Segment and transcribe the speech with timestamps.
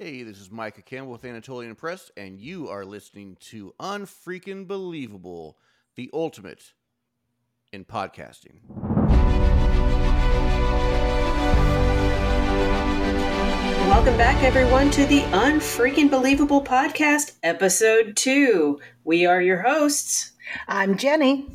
[0.00, 5.58] Hey, this is Micah Campbell with Anatolian Press, and you are listening to Unfreaking Believable,
[5.96, 6.72] the ultimate
[7.72, 8.60] in podcasting.
[13.88, 18.78] Welcome back, everyone, to the Unfreaking Believable podcast, episode two.
[19.02, 20.30] We are your hosts.
[20.68, 21.48] I'm Jenny.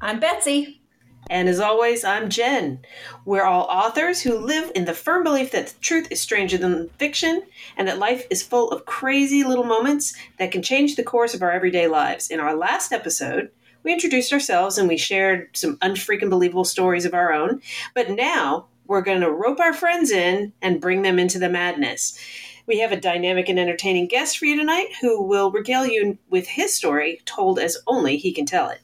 [0.00, 0.81] I'm Betsy.
[1.30, 2.80] And as always, I'm Jen.
[3.24, 6.88] We're all authors who live in the firm belief that the truth is stranger than
[6.98, 7.42] fiction
[7.76, 11.42] and that life is full of crazy little moments that can change the course of
[11.42, 12.28] our everyday lives.
[12.28, 13.50] In our last episode,
[13.84, 17.62] we introduced ourselves and we shared some unfreaking believable stories of our own.
[17.94, 22.18] But now we're going to rope our friends in and bring them into the madness.
[22.66, 26.46] We have a dynamic and entertaining guest for you tonight who will regale you with
[26.46, 28.80] his story told as only he can tell it.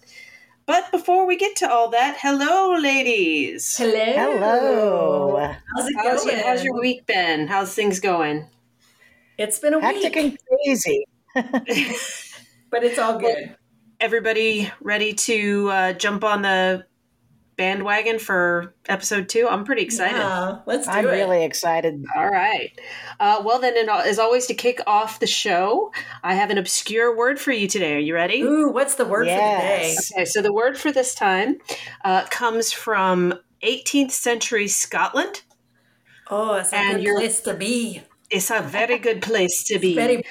[0.68, 3.74] But before we get to all that, hello, ladies.
[3.78, 4.36] Hello.
[4.36, 5.38] Hello.
[5.38, 6.36] How's it How's, going?
[6.36, 7.46] your, how's your week been?
[7.46, 8.50] How's things going?
[9.38, 11.06] It's been a Hectic week, and crazy.
[11.34, 13.56] but it's all good.
[13.98, 16.84] Everybody ready to uh, jump on the
[17.58, 19.46] bandwagon for episode two?
[19.46, 20.16] I'm pretty excited.
[20.16, 21.10] Yeah, let's do I'm it.
[21.10, 22.02] really excited.
[22.16, 22.70] All right.
[23.20, 25.92] Uh, well, then, and as always, to kick off the show,
[26.22, 27.96] I have an obscure word for you today.
[27.96, 28.40] Are you ready?
[28.40, 30.10] Ooh, what's the word Yes.
[30.14, 31.58] Okay, so the word for this time
[32.04, 35.36] uh, comes from 18th century Scotland.
[35.36, 35.44] for the day?
[36.30, 38.02] Oh, it's a And good you're- place to be.
[38.30, 39.94] It's a very good place to be.
[39.94, 40.22] Very.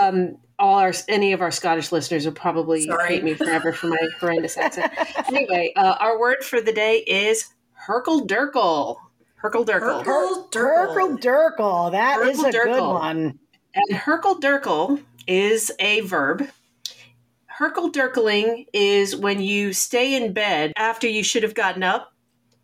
[0.00, 3.08] um, all our any of our Scottish listeners will probably Sorry.
[3.08, 4.92] hate me forever for my horrendous accent.
[5.28, 7.52] anyway, uh, our word for the day is
[7.88, 8.96] Herkel Durkel.
[9.42, 10.02] Herkel Durkel.
[10.02, 11.20] Purple Urkel Durkle.
[11.20, 11.90] Durkle.
[11.92, 12.94] That is a good Urkel-Durkle.
[12.94, 13.38] one.
[13.74, 16.48] And Herkel Durkel is a verb.
[17.60, 22.12] Herkel Durkling is when you stay in bed after you should have gotten up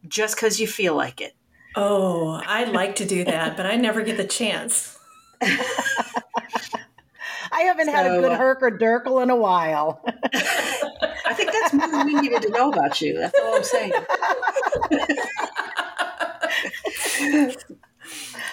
[0.08, 1.32] just because you feel like it.
[1.76, 4.98] Oh, I'd like to do that, but I never get the chance.
[7.52, 10.00] I haven't had a good uh, Herker Durkle in a while.
[11.24, 13.18] I think that's more than we needed to know about you.
[13.18, 13.92] That's all I'm saying.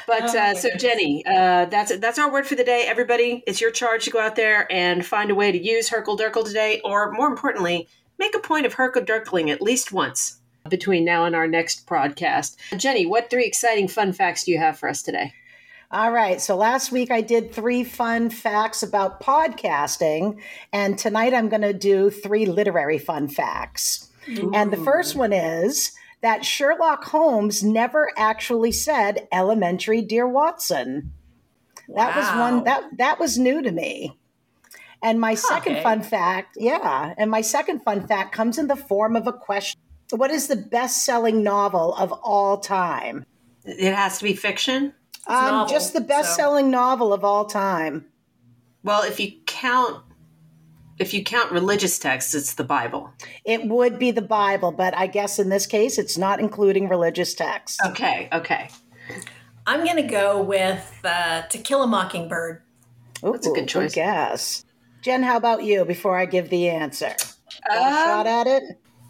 [0.08, 0.70] but Oh, uh, so.
[0.78, 2.86] Jenny, uh, that's that's our word for the day.
[2.88, 6.18] Everybody, it's your charge to go out there and find a way to use Herkel
[6.18, 7.88] Durkel today, or more importantly,
[8.18, 12.60] make a point of Herkel Durkling at least once between now and our next broadcast.
[12.78, 15.34] Jenny, what three exciting fun facts do you have for us today?
[15.92, 16.40] All right.
[16.40, 20.40] So last week I did three fun facts about podcasting,
[20.72, 24.10] and tonight I'm going to do three literary fun facts.
[24.54, 25.92] And the first one is
[26.22, 31.12] that Sherlock Holmes never actually said elementary dear Watson.
[31.96, 34.16] That was one that that was new to me.
[35.02, 35.84] And my second Okay.
[35.84, 39.80] fun fact, yeah, and my second fun fact comes in the form of a question.
[40.12, 43.26] What is the best-selling novel of all time?
[43.66, 44.94] It has to be fiction.
[45.30, 48.06] Um, novel, just the best-selling novel of all time.
[48.84, 50.04] Well, if you count
[50.98, 53.14] if you count religious texts, it's the Bible.
[53.46, 57.34] It would be the Bible, but I guess in this case, it's not including religious
[57.34, 57.80] texts.
[57.86, 58.70] Okay, okay.
[59.66, 62.64] I'm going to go with uh, To Kill a Mockingbird.
[63.24, 63.94] Oh, that's a good Ooh, choice.
[63.96, 64.66] guess.
[65.02, 65.86] Jen, how about you?
[65.86, 67.14] Before I give the answer,
[67.70, 68.64] Got a Um, shot at it.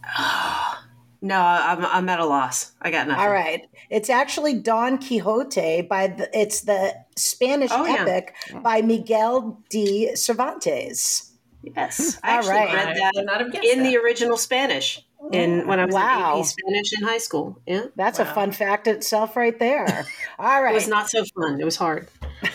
[1.22, 2.72] No, I'm, I'm at a loss.
[2.82, 3.22] I got nothing.
[3.22, 6.30] All right, it's actually Don Quixote by the.
[6.38, 8.02] It's the Spanish Oh, yeah.
[8.02, 11.32] epic by Miguel de Cervantes.
[11.62, 12.20] Yes, hmm.
[12.26, 12.74] I actually right.
[12.74, 16.36] read that would not have in the original Spanish in when I was Wow.
[16.36, 17.60] in AP Spanish in high school.
[17.68, 20.06] Yeah, That's a fun fact itself, right there.
[20.40, 20.72] All right.
[20.72, 21.60] it was not so fun.
[21.60, 22.08] It was hard.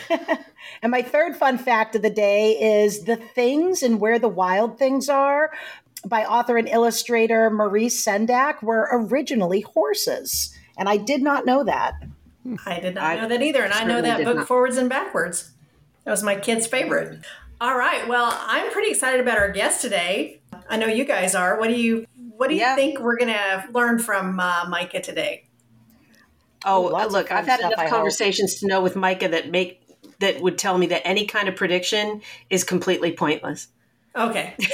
[0.81, 4.77] And my third fun fact of the day is The Things and Where the Wild
[4.77, 5.51] Things Are
[6.05, 10.55] by author and illustrator Maurice Sendak were originally horses.
[10.77, 11.93] And I did not know that.
[12.65, 14.47] I did not I know that either, and I know that book not.
[14.47, 15.51] forwards and backwards.
[16.03, 17.19] That was my kid's favorite.
[17.59, 20.41] All right, well, I'm pretty excited about our guest today.
[20.69, 21.57] I know you guys are.
[21.59, 22.05] What do you
[22.37, 22.75] What do you Yeah.
[22.75, 25.45] think we're gonna learn from uh, Micah today?
[26.65, 27.97] Oh, lots look, I've had stuff, enough I hope.
[27.97, 29.81] conversations to know with Micah that make
[30.19, 33.67] that would tell me that any kind of prediction is completely pointless.
[34.15, 34.53] Okay.
[34.57, 34.73] Because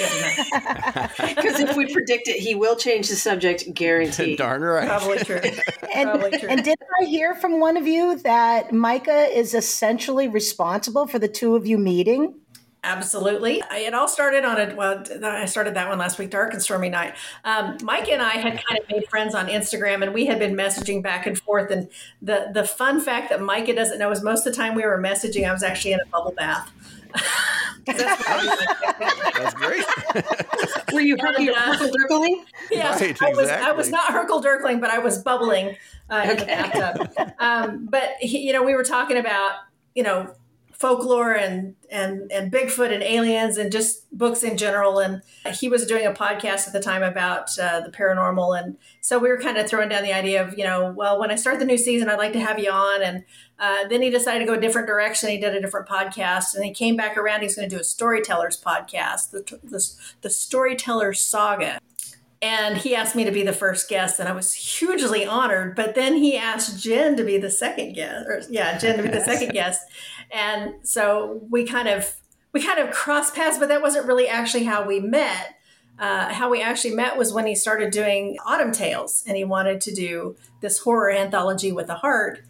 [1.60, 4.38] if we predict it, he will change the subject, guaranteed.
[4.38, 4.88] Darn right.
[4.88, 5.42] Probably true.
[5.94, 6.48] And, Probably true.
[6.48, 11.28] and did I hear from one of you that Micah is essentially responsible for the
[11.28, 12.34] two of you meeting?
[12.84, 13.62] Absolutely.
[13.72, 16.90] It all started on a, well, I started that one last week, Dark and Stormy
[16.90, 17.14] Night.
[17.44, 20.56] Um, Mike and I had kind of made friends on Instagram and we had been
[20.56, 21.70] messaging back and forth.
[21.70, 21.90] And
[22.24, 24.98] the, the fun fact that Micah doesn't know is most of the time we were
[24.98, 26.72] messaging, I was actually in a bubble bath.
[27.86, 29.34] That's what I was like.
[29.36, 30.94] That's great.
[30.94, 32.46] Were you Herky And, uh, Durkling?
[32.72, 33.50] Yes, Right, I was.
[33.50, 35.76] I was not Herkel Dirkling, but I was bubbling
[36.10, 37.34] uh, in the bathtub.
[37.40, 39.56] Um, but he, you know, we were talking about
[39.96, 40.34] you know,
[40.82, 44.98] folklore and and and Bigfoot and aliens and just books in general.
[44.98, 45.22] And
[45.54, 49.30] he was doing a podcast at the time about uh, the paranormal, and so we
[49.30, 51.66] were kind of throwing down the idea of you know, well, when I start the
[51.66, 53.04] new season, I'd like to have you on.
[53.04, 53.24] And
[53.60, 55.30] uh, then he decided to go a different direction.
[55.30, 57.44] He did a different podcast, and he came back around.
[57.44, 59.88] He's going to do a storytellers podcast, the the,
[60.22, 61.80] the Storytellers Saga
[62.42, 65.96] and he asked me to be the first guest and i was hugely honored but
[65.96, 69.24] then he asked jen to be the second guest or yeah jen to be the
[69.24, 69.82] second guest
[70.32, 72.16] and so we kind of
[72.52, 75.56] we kind of crossed paths but that wasn't really actually how we met
[76.00, 79.80] uh, how we actually met was when he started doing autumn tales and he wanted
[79.80, 82.42] to do this horror anthology with a heart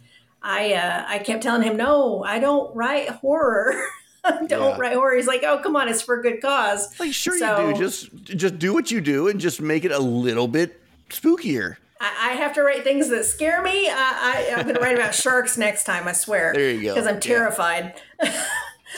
[0.42, 3.74] i uh, i kept telling him no i don't write horror
[4.46, 4.76] don't yeah.
[4.78, 5.16] write horror.
[5.16, 6.98] He's like, oh, come on, it's for a good cause.
[7.00, 7.80] Like, sure so, you do.
[7.80, 10.80] Just just do what you do and just make it a little bit
[11.10, 11.76] spookier.
[12.02, 13.88] I, I have to write things that scare me.
[13.88, 16.08] I, I, am going to write about sharks next time.
[16.08, 16.52] I swear.
[16.52, 16.94] There you go.
[16.94, 17.94] Because I'm terrified.
[18.22, 18.44] Yeah.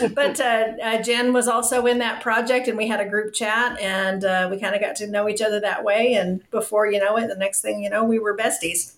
[0.14, 3.78] but uh, uh, Jen was also in that project, and we had a group chat,
[3.78, 6.14] and uh, we kind of got to know each other that way.
[6.14, 8.94] And before you know it, the next thing you know, we were besties.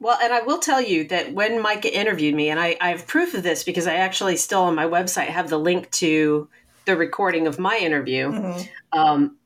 [0.00, 3.06] Well, and I will tell you that when Micah interviewed me, and I, I have
[3.06, 6.48] proof of this because I actually still on my website have the link to
[6.86, 8.30] the recording of my interview.
[8.30, 8.98] Mm-hmm.
[8.98, 9.36] Um,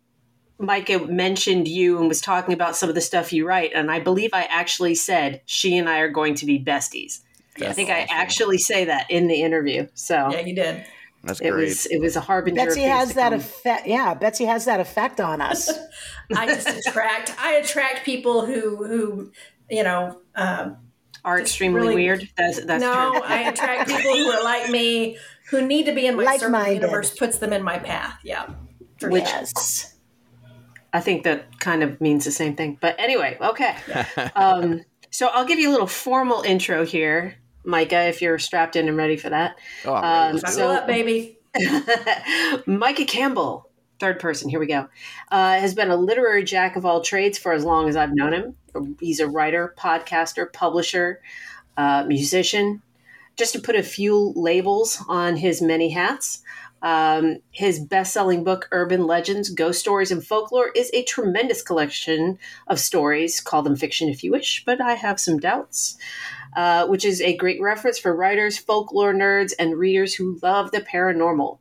[0.58, 4.00] Micah mentioned you and was talking about some of the stuff you write, and I
[4.00, 7.20] believe I actually said she and I are going to be besties.
[7.58, 8.08] That's I think awesome.
[8.10, 9.88] I actually say that in the interview.
[9.94, 10.84] So yeah, you did.
[11.22, 11.68] That's it great.
[11.68, 12.64] Was, it was a harbinger.
[12.64, 13.86] Betsy has that effect.
[13.86, 15.70] Yeah, Betsy has that effect on us.
[16.36, 17.34] I just attract.
[17.38, 19.32] I attract people who who
[19.70, 20.76] you know, um,
[21.24, 22.28] are extremely really, weird.
[22.36, 23.22] That's, that's no, true.
[23.24, 25.16] I attract people who are like me,
[25.50, 26.66] who need to be in my like circle.
[26.66, 28.18] universe puts them in my path.
[28.22, 28.50] Yeah,
[29.02, 29.93] which yes.
[30.94, 32.78] I think that kind of means the same thing.
[32.80, 33.76] But anyway, okay.
[34.36, 38.86] um, so I'll give you a little formal intro here, Micah, if you're strapped in
[38.86, 39.58] and ready for that.
[39.84, 41.36] Oh, um, so, up, baby.
[42.66, 43.68] Micah Campbell,
[43.98, 44.48] third person.
[44.48, 44.88] Here we go.
[45.32, 48.32] Uh, has been a literary jack of all trades for as long as I've known
[48.32, 48.96] him.
[49.00, 51.20] He's a writer, podcaster, publisher,
[51.76, 52.82] uh, musician.
[53.36, 56.40] Just to put a few labels on his many hats,
[56.84, 62.38] um, his best selling book, Urban Legends, Ghost Stories, and Folklore, is a tremendous collection
[62.68, 63.40] of stories.
[63.40, 65.96] Call them fiction if you wish, but I have some doubts.
[66.56, 70.80] Uh, which is a great reference for writers, folklore nerds, and readers who love the
[70.80, 71.58] paranormal.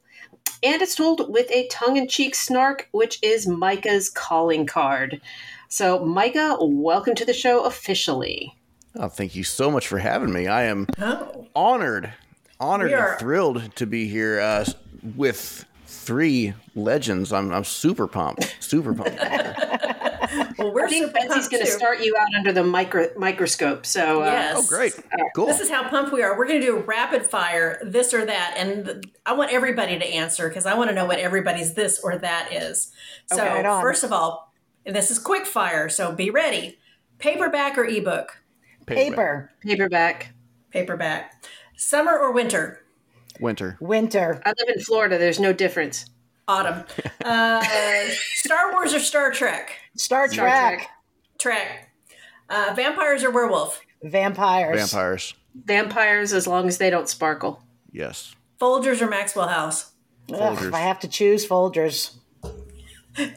[0.61, 5.19] And it's told with a tongue in cheek snark, which is Micah's calling card.
[5.67, 8.55] So, Micah, welcome to the show officially.
[8.95, 10.45] Oh, thank you so much for having me.
[10.45, 11.47] I am oh.
[11.55, 12.13] honored,
[12.59, 14.63] honored and thrilled to be here uh,
[15.15, 17.31] with three legends.
[17.31, 19.17] I'm, I'm super pumped, super pumped.
[20.57, 23.85] well, we're I think Betsy's going to start you out under the micro, microscope.
[23.85, 24.55] So, uh, yes.
[24.57, 24.94] oh, great,
[25.35, 25.47] cool.
[25.47, 26.38] This is how pumped we are.
[26.38, 30.50] We're going to do rapid fire, this or that, and I want everybody to answer
[30.50, 32.91] because I want to know what everybody's this or that is.
[33.27, 34.53] So, okay, right first of all,
[34.85, 36.77] this is quick fire, so be ready.
[37.19, 38.38] Paperback or ebook?
[38.85, 39.51] Paper.
[39.61, 40.33] Paperback.
[40.71, 41.45] Paperback.
[41.77, 42.82] Summer or winter?
[43.39, 43.77] Winter.
[43.80, 44.41] Winter.
[44.45, 45.18] I live in Florida.
[45.18, 46.06] There's no difference.
[46.47, 46.83] Autumn.
[47.24, 47.63] Uh,
[48.33, 49.77] Star Wars or Star Trek?
[49.95, 50.35] Star Trek.
[50.35, 50.89] Star Trek.
[51.39, 51.89] Trek.
[52.50, 53.80] Uh, vampires or werewolf?
[54.03, 54.77] Vampires.
[54.77, 55.33] Vampires.
[55.56, 57.63] Vampires, as long as they don't sparkle.
[57.93, 58.36] Yes.
[58.60, 59.93] Folgers or Maxwell House?
[60.34, 62.15] Ugh, if I have to choose, Folgers.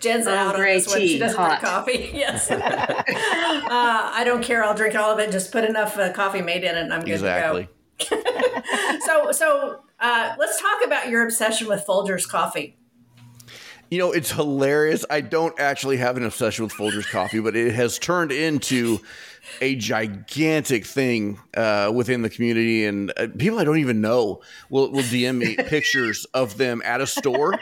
[0.00, 1.00] Jen's out on this one.
[1.00, 1.60] She doesn't hot.
[1.60, 2.10] drink coffee.
[2.14, 2.50] Yes.
[2.50, 4.64] uh, I don't care.
[4.64, 5.30] I'll drink all of it.
[5.30, 7.68] Just put enough uh, coffee made in it, and I'm good exactly.
[7.98, 8.98] to go.
[9.00, 12.76] so, so uh, let's talk about your obsession with Folgers coffee.
[13.90, 15.04] You know, it's hilarious.
[15.08, 18.98] I don't actually have an obsession with Folgers coffee, but it has turned into
[19.60, 24.90] a gigantic thing uh, within the community, and uh, people I don't even know will
[24.90, 27.60] will DM me pictures of them at a store,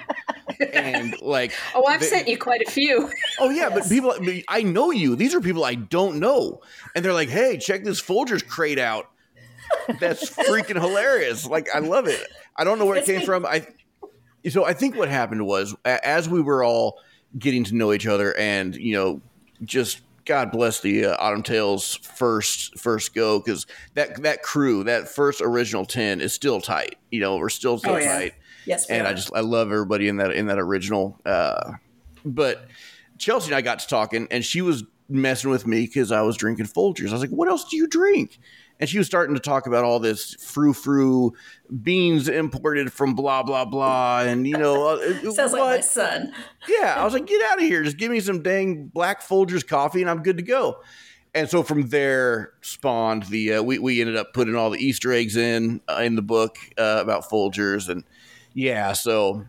[0.73, 3.11] and like, oh, I've they, sent you quite a few.
[3.41, 3.75] Oh yeah, yes.
[3.75, 4.15] but people,
[4.49, 5.17] I know you.
[5.17, 6.63] These are people I don't know,
[6.95, 9.11] and they're like, hey, check this Folgers crate out.
[10.01, 11.47] That's freaking hilarious!
[11.47, 12.27] Like, I love it.
[12.57, 13.45] I don't know where it came from.
[13.45, 13.67] I
[14.51, 16.99] so I think what happened was as we were all
[17.39, 19.21] getting to know each other, and you know,
[19.65, 25.09] just God bless the uh, Autumn Tales first first go because that that crew that
[25.09, 26.97] first original ten is still tight.
[27.11, 28.19] You know, we're still so oh, yeah.
[28.19, 28.35] tight.
[28.67, 29.11] Yes, and are.
[29.11, 31.19] I just I love everybody in that in that original.
[31.25, 31.73] Uh,
[32.25, 32.67] but
[33.19, 36.37] Chelsea and I got to talking, and she was messing with me because I was
[36.37, 37.11] drinking Folgers.
[37.11, 38.39] I was like, "What else do you drink?"
[38.81, 41.33] And she was starting to talk about all this frou frou
[41.83, 45.61] beans imported from blah blah blah, and you know, uh, sounds what?
[45.61, 46.33] like my son.
[46.69, 47.83] yeah, I was like, get out of here!
[47.83, 50.81] Just give me some dang black Folgers coffee, and I'm good to go.
[51.35, 55.13] and so from there spawned the uh, we we ended up putting all the Easter
[55.13, 58.05] eggs in uh, in the book uh, about Folgers and
[58.55, 59.47] yeah, so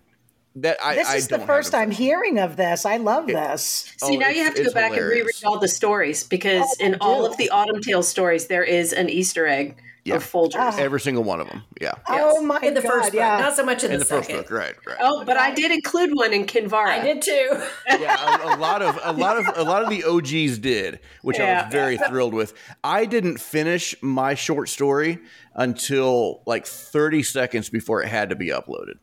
[0.55, 2.85] that I This I is the don't first have I'm hearing of this.
[2.85, 3.93] I love this.
[3.97, 6.65] See, Oh, now you have to go it's back and reread all the stories because
[6.81, 10.15] Oh, in I all of the Autumn Tale stories, there is an Easter egg Yeah.
[10.15, 10.55] of Folgers.
[10.57, 10.75] Ah.
[10.77, 11.63] every single one of them.
[11.81, 12.89] Yeah, Oh my in the god!
[12.89, 13.39] first book, yeah.
[13.39, 14.97] not so much in, in the, the first book, right, right.
[15.01, 16.87] Oh, but I did include one in Kinvara.
[16.87, 17.47] I did too.
[17.89, 21.39] yeah, a, a lot of a lot of a lot of the OGs did, which
[21.39, 22.53] I was very thrilled with.
[22.83, 25.19] I didn't finish my short story
[25.55, 28.95] until like 30 seconds before it had to be uploaded.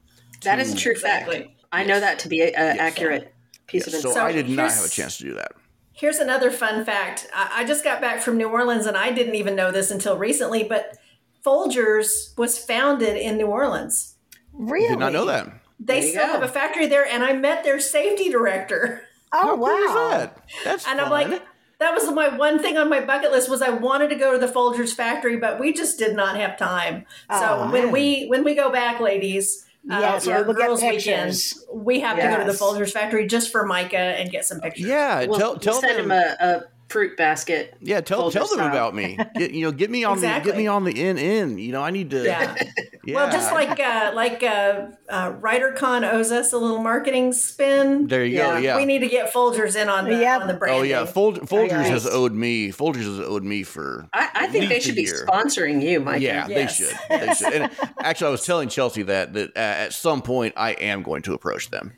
[0.44, 1.28] That is a true fact.
[1.28, 1.56] Exactly.
[1.70, 3.34] I know that to be an accurate
[3.66, 4.12] piece of So, info.
[4.12, 5.52] So I did not have a chance to do that.
[5.94, 7.28] Here's another fun fact.
[7.34, 10.16] I, I just got back from New Orleans and I didn't even know this until
[10.18, 10.96] recently, but
[11.44, 14.16] Folgers was founded in New Orleans.
[14.52, 14.88] Really?
[14.88, 15.46] Did not know that.
[15.80, 16.32] They There you still go.
[16.34, 19.02] have a factory there, and I met their safety director.
[19.32, 19.68] Oh How wow!
[19.68, 20.44] cool is that?
[20.64, 21.42] That's And I'm like,
[21.78, 24.38] that was my one thing on my bucket list was I wanted to go to
[24.38, 27.06] the Folgers factory, but we just did not have time.
[27.30, 30.80] So Oh, when we when we go back, ladies, uh, Yes, for we our girls'
[30.82, 31.66] weekend, pictures.
[31.72, 34.86] we have to go to the Folgers factory just for Micah and get some pictures.
[34.86, 36.04] yeah, We'll, tell we'll tell send them.
[36.06, 36.62] him a, a
[36.92, 37.74] fruit basket.
[37.80, 38.68] yeah, tell tell them style.
[38.68, 39.18] about me.
[39.36, 40.52] Get, you know, get me on the Exactly.
[40.52, 41.58] get me on the in in.
[41.58, 42.22] You know, I need to.
[42.24, 42.54] Yeah.
[42.56, 42.70] yeah.
[43.04, 48.06] Well, just like uh, like uh, uh, WriterCon owes us a little marketing spin.
[48.06, 48.52] there you Yeah.
[48.52, 48.56] go.
[48.58, 48.76] Yeah.
[48.76, 50.42] We need to get Folgers in on the Yep.
[50.42, 50.76] on the brand.
[50.78, 51.88] Oh yeah, Fol- Folgers Nice.
[51.88, 52.70] has owed me.
[52.70, 54.06] Folgers has owed me for.
[54.12, 55.26] I, I think they should be year.
[55.26, 56.20] sponsoring you, Mike.
[56.22, 56.78] Yeah, Yes.
[56.78, 56.96] they should.
[57.26, 57.52] They should.
[57.54, 61.22] And actually, I was telling Chelsea that that uh, at some point I am going
[61.22, 61.94] to approach them.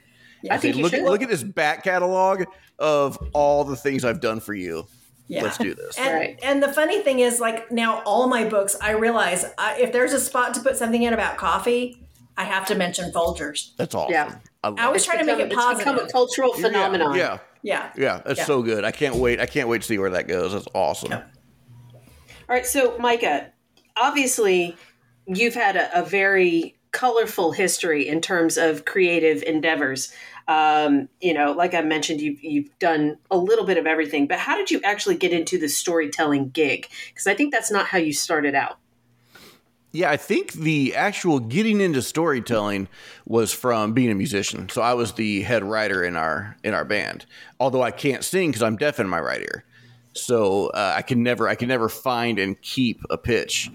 [0.51, 2.45] I think look, at, look at this back catalog
[2.79, 4.87] of all the things I've done for you.
[5.27, 5.43] Yeah.
[5.43, 5.97] Let's do this.
[5.99, 6.39] And, Right.
[6.43, 10.13] and the funny thing is, like now, all my books, I realize I, if there's
[10.13, 13.71] a spot to put something in about coffee, I have to mention Folgers.
[13.79, 14.13] That's awesome.
[14.13, 14.35] Yeah.
[14.63, 15.07] I I was it.
[15.07, 16.13] trying to make become- it It's become a positive.
[16.13, 17.15] cultural Yeah, phenomenon.
[17.17, 17.91] Yeah, Yeah.
[17.97, 18.45] yeah, that's Yeah.
[18.45, 18.85] so good.
[18.85, 19.41] I can't wait.
[19.41, 20.53] I can't wait to see where that goes.
[20.53, 21.13] That's awesome.
[21.13, 21.23] Yeah.
[22.49, 23.47] All right, so Micah,
[23.97, 24.77] obviously,
[25.27, 30.13] you've had a, a very colorful history in terms of creative endeavors.
[30.47, 34.27] Um, you know, like I mentioned, you've you've done a little bit of everything.
[34.27, 36.89] But how did you actually get into the storytelling gig?
[37.09, 38.79] Because I think that's not how you started out.
[39.95, 42.89] Yeah, I think the actual getting into storytelling
[43.27, 44.69] was from being a musician.
[44.69, 47.27] So I was the head writer in our in our band.
[47.61, 49.65] Although I can't sing because I'm deaf in my right ear,
[50.13, 53.71] so uh, I can never I can never find and keep a pitch.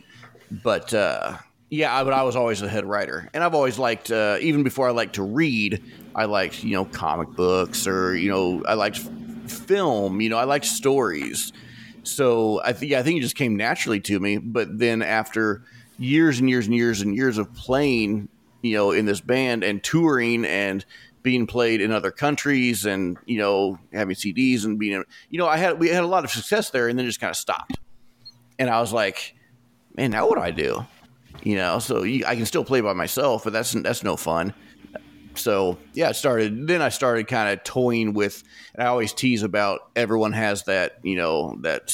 [0.51, 1.38] But uh,
[1.69, 4.88] yeah, but I was always the head writer, and I've always liked uh, even before
[4.88, 5.83] I liked to read.
[6.15, 8.97] I liked you know comic books or you know I liked
[9.47, 10.19] film.
[10.19, 11.53] You know I liked stories.
[12.03, 14.38] So I think yeah, I think it just came naturally to me.
[14.38, 15.63] But then after
[15.99, 18.29] years and years and years and years of playing,
[18.63, 20.83] you know, in this band and touring and
[21.21, 25.57] being played in other countries and you know having CDs and being, you know, I
[25.57, 27.77] had we had a lot of success there, and then just kind of stopped.
[28.57, 29.35] And I was like,
[29.95, 30.85] man, now what do I do?
[31.43, 34.53] You know, so you, I can still play by myself, but that's that's no fun.
[35.36, 36.67] So yeah, it started.
[36.67, 38.43] Then I started kind of toying with.
[38.74, 41.93] And I always tease about everyone has that you know that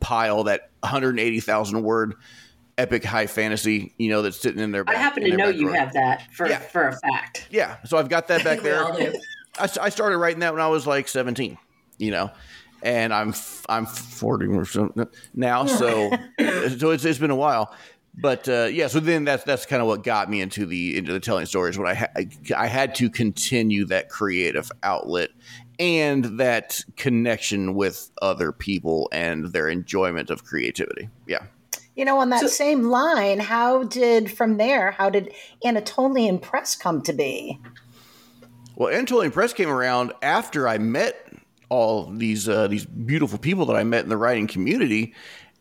[0.00, 2.14] pile that 180,000 word
[2.78, 4.84] epic high fantasy you know that's sitting in their.
[4.88, 5.76] I happen to know you drawer.
[5.76, 6.58] have that for Yeah.
[6.58, 7.46] for a fact.
[7.50, 8.84] Yeah, so I've got that back there.
[8.84, 11.56] I, I started writing that when I was like 17,
[11.98, 12.30] you know,
[12.82, 13.32] and I'm
[13.68, 16.10] I'm 40 or something now, so
[16.40, 17.72] so it's, it's been a while.
[18.14, 21.12] But uh, yeah, so then that's that's kind of what got me into the into
[21.12, 21.78] the telling stories.
[21.78, 22.12] When I ha-
[22.56, 25.30] I had to continue that creative outlet
[25.78, 31.08] and that connection with other people and their enjoyment of creativity.
[31.26, 31.44] Yeah.
[31.96, 34.92] You know, on that So- same line, how did from there?
[34.92, 35.32] How did
[35.64, 37.58] Anatolian Press come to be?
[38.76, 41.16] Well, Anatolian Press came around after I met
[41.68, 45.14] all these uh, these beautiful people that I met in the writing community,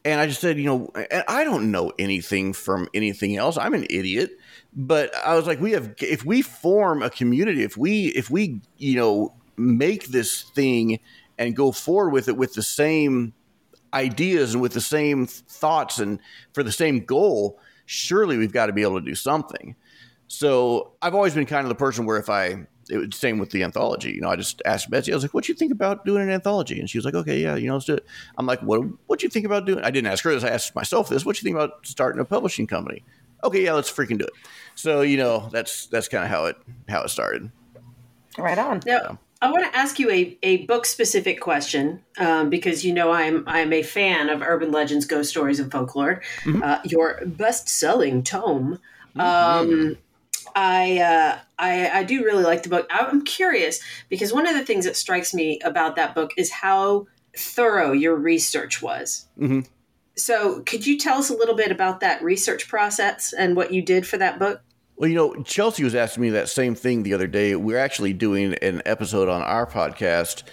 [0.04, 3.58] and I just said, you know, and I don't know anything from anything else.
[3.58, 4.32] I'm an idiot,
[4.74, 8.62] but I was like, we have if we form a community, if we if we
[8.78, 11.00] you know make this thing
[11.38, 13.34] and go forward with it with the same
[13.94, 16.20] ideas and with the same thoughts and
[16.54, 19.76] for the same goal, surely we've got to be able to do something.
[20.28, 23.52] So I've always been kind of the person where if I, it was same with
[23.52, 24.12] the anthology.
[24.12, 26.24] You know, I just asked Betsy, I was like, "What do you think about doing
[26.24, 28.06] an anthology?" And she was like, "Okay, yeah, you know, let's do it."
[28.38, 28.82] I'm like, "What?
[29.08, 30.44] What do you think about doing?" I didn't ask her this.
[30.44, 31.26] I asked myself this.
[31.26, 33.04] What do you think about starting a publishing company?
[33.44, 34.34] Okay, yeah, let's freaking do it.
[34.76, 36.58] So you know, that's that's kind of how it
[36.90, 37.50] how it started.
[38.38, 38.82] Right on.
[38.86, 43.12] Now, I want to ask you a, a book specific question um, because you know
[43.12, 46.22] I'm I'm a fan of urban legends, ghost stories, and folklore.
[46.46, 48.80] Uh, your best selling tome.
[49.18, 49.98] Um,
[50.56, 52.88] I, uh, I I do really like the book.
[52.92, 53.80] I'm curious
[54.10, 58.16] because one of the things that strikes me about that book is how thorough your
[58.16, 59.28] research was.
[59.40, 59.66] Mhm.
[60.16, 63.82] So, could you tell us a little bit about that research process and what you
[63.82, 64.62] did for that book?
[64.98, 67.56] Well, you know, Chelsea was asking me that same thing the other day.
[67.56, 70.44] We're actually doing an episode on our podcast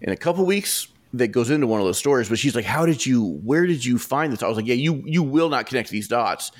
[0.00, 2.28] in a couple weeks that goes into one of those stories.
[2.28, 3.22] But she's like, "How did you?
[3.44, 6.08] Where did you find this?" I was like, "Yeah, you you will not connect these
[6.08, 6.50] dots.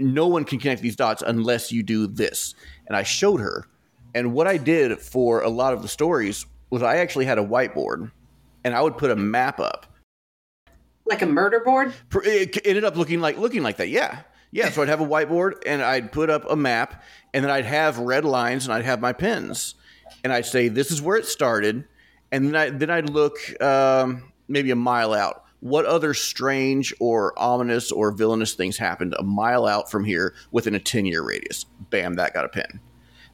[0.00, 2.54] No one can connect these dots unless you do this."
[2.86, 3.66] And I showed her,
[4.14, 7.44] and what I did for a lot of the stories was I actually had a
[7.44, 8.10] whiteboard,
[8.64, 9.86] and I would put a map up
[11.06, 11.92] Like a murder board?
[12.14, 13.88] It ended up looking like looking like that.
[13.88, 14.20] Yeah,
[14.52, 14.70] yeah.
[14.70, 17.02] So I'd have a whiteboard and I'd put up a map,
[17.34, 19.74] and then I'd have red lines and I'd have my pins.
[20.24, 21.84] and I'd say this is where it started,
[22.32, 25.44] and then I then I'd look um, maybe a mile out.
[25.60, 30.74] What other strange or ominous or villainous things happened a mile out from here within
[30.74, 31.66] a ten year radius?
[31.90, 32.80] Bam, that got a pin.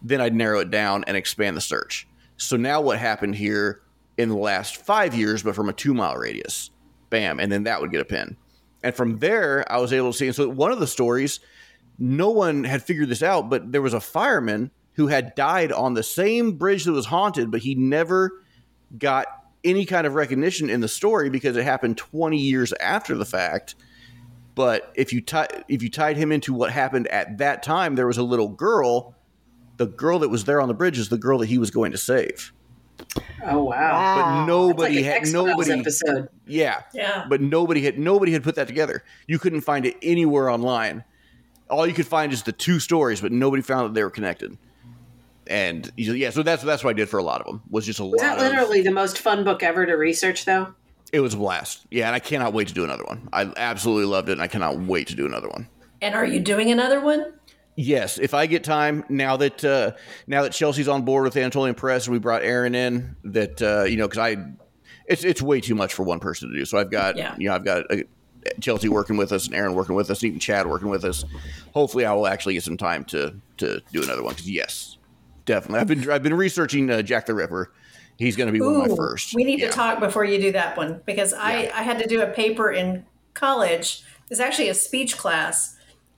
[0.02, 2.06] Then I'd narrow it down and expand the search.
[2.36, 3.80] So now what happened here
[4.18, 6.70] in the last five years, but from a two mile radius?
[7.10, 8.36] Bam, and then that would get a pin.
[8.82, 10.26] And from there, I was able to see.
[10.26, 11.40] And so one of the stories,
[11.98, 15.94] no one had figured this out, but there was a fireman who had died on
[15.94, 18.42] the same bridge that was haunted, but he never
[18.98, 19.26] got
[19.66, 23.74] any kind of recognition in the story because it happened 20 years after the fact.
[24.54, 28.06] But if you tie, if you tied him into what happened at that time, there
[28.06, 29.14] was a little girl.
[29.76, 31.92] The girl that was there on the bridge is the girl that he was going
[31.92, 32.52] to save.
[33.44, 33.70] Oh, wow.
[33.92, 34.16] Wow.
[34.40, 35.72] But nobody like had nobody.
[35.72, 36.28] episode.
[36.46, 37.26] Yeah, Yeah.
[37.28, 39.04] but nobody had nobody had put that together.
[39.26, 41.04] You couldn't find it anywhere online.
[41.68, 44.56] All you could find is the two stories, but nobody found that they were connected.
[45.48, 47.62] And yeah, so that's that's what I did for a lot of them.
[47.70, 48.52] Was just a Was lot that of.
[48.52, 50.74] literally the most fun book ever to research, though?
[51.12, 51.86] It was a blast.
[51.90, 53.28] Yeah, and I cannot wait to do another one.
[53.32, 55.68] I absolutely loved it, and I cannot wait to do another one.
[56.02, 57.32] And are you doing another one?
[57.76, 59.92] Yes, if I get time now that uh,
[60.26, 63.84] now that Chelsea's on board with Anatolian Press and we brought Aaron in, that uh,
[63.84, 64.44] you know, because I,
[65.06, 66.64] it's it's way too much for one person to do.
[66.64, 67.34] So I've got Yeah.
[67.38, 67.96] you know I've got uh,
[68.60, 71.24] Chelsea working with us and Aaron working with us, and even Chad working with us.
[71.74, 74.32] Hopefully, I will actually get some time to to do another one.
[74.32, 74.96] Because yes,
[75.46, 77.72] definitely, I've been I've been researching uh, Jack the Ripper.
[78.18, 79.34] He's going to be one of my first.
[79.34, 79.66] We need Yeah.
[79.68, 81.72] to talk before you do that one because I, Yeah.
[81.78, 83.04] I had to do a paper in
[83.34, 84.02] college.
[84.30, 85.76] It's actually a speech class,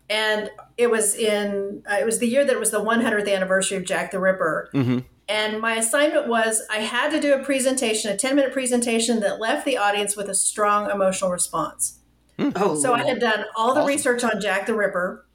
[0.09, 3.77] and it was in uh, it was the year that it was the 100th anniversary
[3.79, 4.71] of Jack the Ripper.
[4.75, 5.05] Mhm.
[5.31, 9.39] And my assignment was I had to do a presentation, a 10 minute presentation that
[9.39, 11.99] left the audience with a strong emotional response.
[12.39, 13.89] Oh, So I had done all the Awesome.
[13.89, 15.27] research on Jack the Ripper.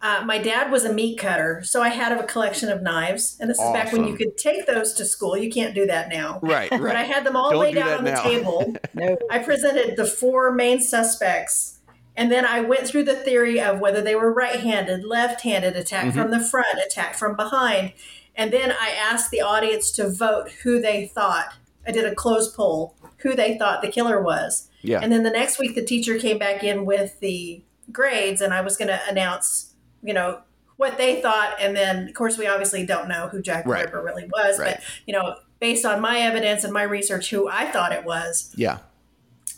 [0.00, 3.36] Uh, my dad was a meat cutter, so I had a collection of knives.
[3.40, 5.36] And this is back when you could take those to school.
[5.36, 6.38] You can't do that now.
[6.40, 8.74] Right, But I had them all Don't laid out that on the table.
[8.94, 9.16] No.
[9.30, 11.78] I presented the four main suspects,
[12.16, 15.76] and then I went through the theory of whether they were right handed, left handed,
[15.76, 16.18] attack Mm-hmm.
[16.20, 17.92] from the front, attack from behind.
[18.36, 21.54] And then I asked the audience to vote who they thought.
[21.86, 24.68] I did a closed poll who they thought the killer was.
[24.82, 25.00] Yeah.
[25.02, 28.60] And then the next week, the teacher came back in with the grades, and I
[28.60, 29.67] was going to announce,
[30.02, 30.40] you know,
[30.76, 31.56] what they thought.
[31.60, 33.84] And then, of course, we obviously don't know who Jack the Right.
[33.84, 34.76] Ripper really was, Right.
[34.76, 38.52] but, you know, based on my evidence and my research, who I thought it was.
[38.56, 38.78] yeah.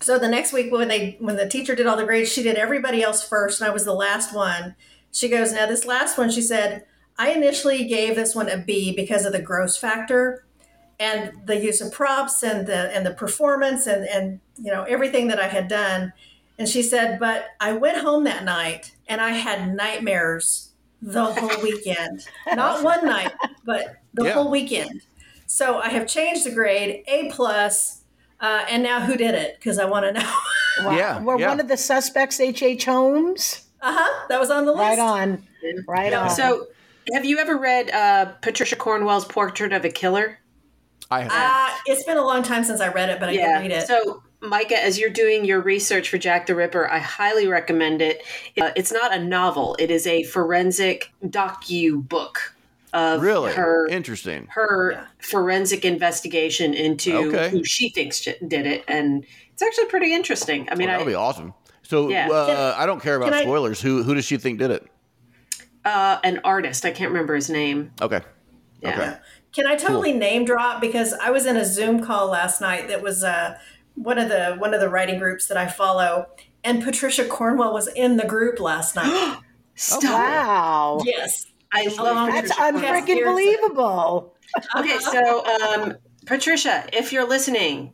[0.03, 2.57] So the next week, when they when the teacher did all the grades, she did
[2.57, 4.75] everybody else first, and I was the last one.
[5.13, 6.85] She goes, "Now this last one," she said,
[7.19, 10.45] "I initially gave this one a B because of the gross factor."
[10.99, 15.29] and the use of props and the and the performance and and you know everything
[15.29, 16.13] that I had done.
[16.61, 21.63] And she said, but I went home that night and I had nightmares the whole
[21.63, 22.21] weekend.
[22.55, 23.33] Not one night,
[23.65, 24.33] but the Yeah.
[24.35, 25.01] whole weekend.
[25.47, 28.03] So I have changed the grade A plus,
[28.41, 29.57] uh, and now who did it?
[29.59, 30.33] Because I want to know.
[30.85, 30.97] Wow.
[30.97, 31.49] Yeah, Were yeah.
[31.49, 32.63] one of the suspects H.H.
[32.63, 32.85] H.
[32.85, 33.67] Holmes?
[33.83, 34.27] uh huh.
[34.29, 34.81] That was on the list.
[34.81, 35.43] Right on.
[35.89, 36.23] Right Yeah.
[36.23, 36.31] on.
[36.31, 36.69] So,
[37.13, 40.39] have you ever read uh, Patricia Cornwell's Portrait of a Killer?
[41.11, 41.33] I have.
[41.33, 43.87] Uh, it's been a long time since I read it, but I can read it.
[43.89, 48.23] So, Micah, as you're doing your research for Jack the Ripper, I highly recommend it.
[48.61, 52.55] Uh, it's not a novel; it is a forensic docu book
[52.95, 54.47] of really her interesting.
[54.51, 55.07] her Yeah.
[55.21, 57.51] forensic investigation into Okay.
[57.51, 60.67] who she thinks did it, and it's actually pretty interesting.
[60.71, 61.53] I mean, Well, that'll I, be awesome.
[61.83, 62.29] So Yeah.
[62.31, 63.81] uh, I don't care about can I- spoilers.
[63.83, 64.87] Who who does she think did it?
[65.85, 67.91] uh, an artist, I can't remember his name.
[68.03, 68.21] Okay.
[68.83, 68.91] Yeah.
[68.91, 69.17] Okay.
[69.55, 73.03] Can I totally name drop because I was in a Zoom call last night that
[73.03, 73.59] was uh,
[74.03, 76.27] one of the one of the writing groups that I follow,
[76.65, 79.39] and Patricia Cornwell was in the group last night.
[79.75, 80.03] Stop!
[80.03, 81.01] wow.
[81.05, 84.35] yes, I love That's That's unfreaking believable.
[84.77, 85.95] Okay, so um,
[86.27, 87.93] Patricia, if you're listening,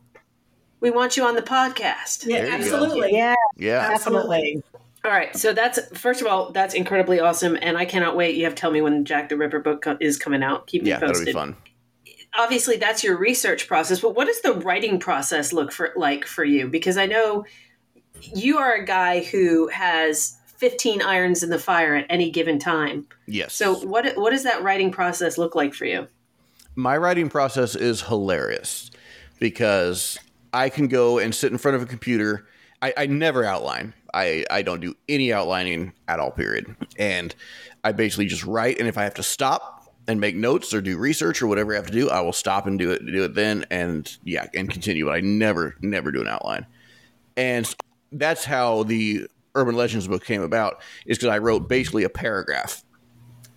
[0.81, 2.25] we want you on the podcast.
[2.25, 2.55] yeah, There go.
[2.55, 3.13] absolutely.
[3.13, 3.89] Yeah, Yeah.
[3.93, 4.61] absolutely.
[5.05, 8.35] All right, so that's first of all, that's incredibly awesome, and I cannot wait.
[8.35, 10.67] You have to tell me when Jack the Ripper book co- is coming out.
[10.67, 11.27] Keep me Yeah, that'll posted.
[11.27, 11.55] be fun.
[12.37, 16.43] Obviously that's your research process, but what does the writing process look for like for
[16.43, 16.67] you?
[16.67, 17.45] Because I know
[18.21, 23.07] you are a guy who has 15 irons in the fire at any given time.
[23.27, 23.53] Yes.
[23.53, 26.07] So what what does that writing process look like for you?
[26.77, 28.91] my writing process is hilarious
[29.39, 30.17] because
[30.53, 32.47] I can go and sit in front of a computer.
[32.83, 33.93] I, I never outline.
[34.13, 36.75] I, I don't do any outlining at all, period.
[36.97, 37.33] And
[37.83, 38.77] I basically just write.
[38.77, 39.76] And if I have to stop
[40.07, 42.65] and make notes or do research or whatever I have to do, I will stop
[42.65, 43.65] and do it, do it then.
[43.69, 45.05] And yeah, and continue.
[45.05, 46.65] But I never, never do an outline.
[47.35, 47.73] And
[48.11, 52.83] that's how the Urban Legends book came about, is because I wrote basically a paragraph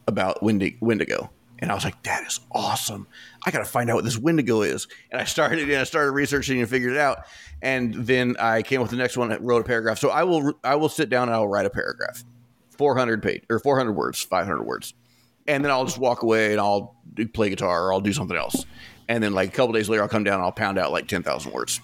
[0.06, 1.30] about Wendig- Wendigo.
[1.60, 3.06] And I was like, that is awesome.
[3.44, 4.88] I got to find out what this Wendigo is.
[5.10, 7.26] And I started and I started researching and figured it out.
[7.62, 9.98] And then I came up with the next one and wrote a paragraph.
[9.98, 12.24] So I will I will sit down and I will write a paragraph.
[12.78, 14.94] 400 page or 400 words, 500 words.
[15.50, 16.94] And then I'll just walk away and I'll
[17.34, 18.64] play guitar or I'll do something else.
[19.08, 21.08] And then like a couple days later I'll come down and I'll pound out like
[21.08, 21.80] 10,000 words.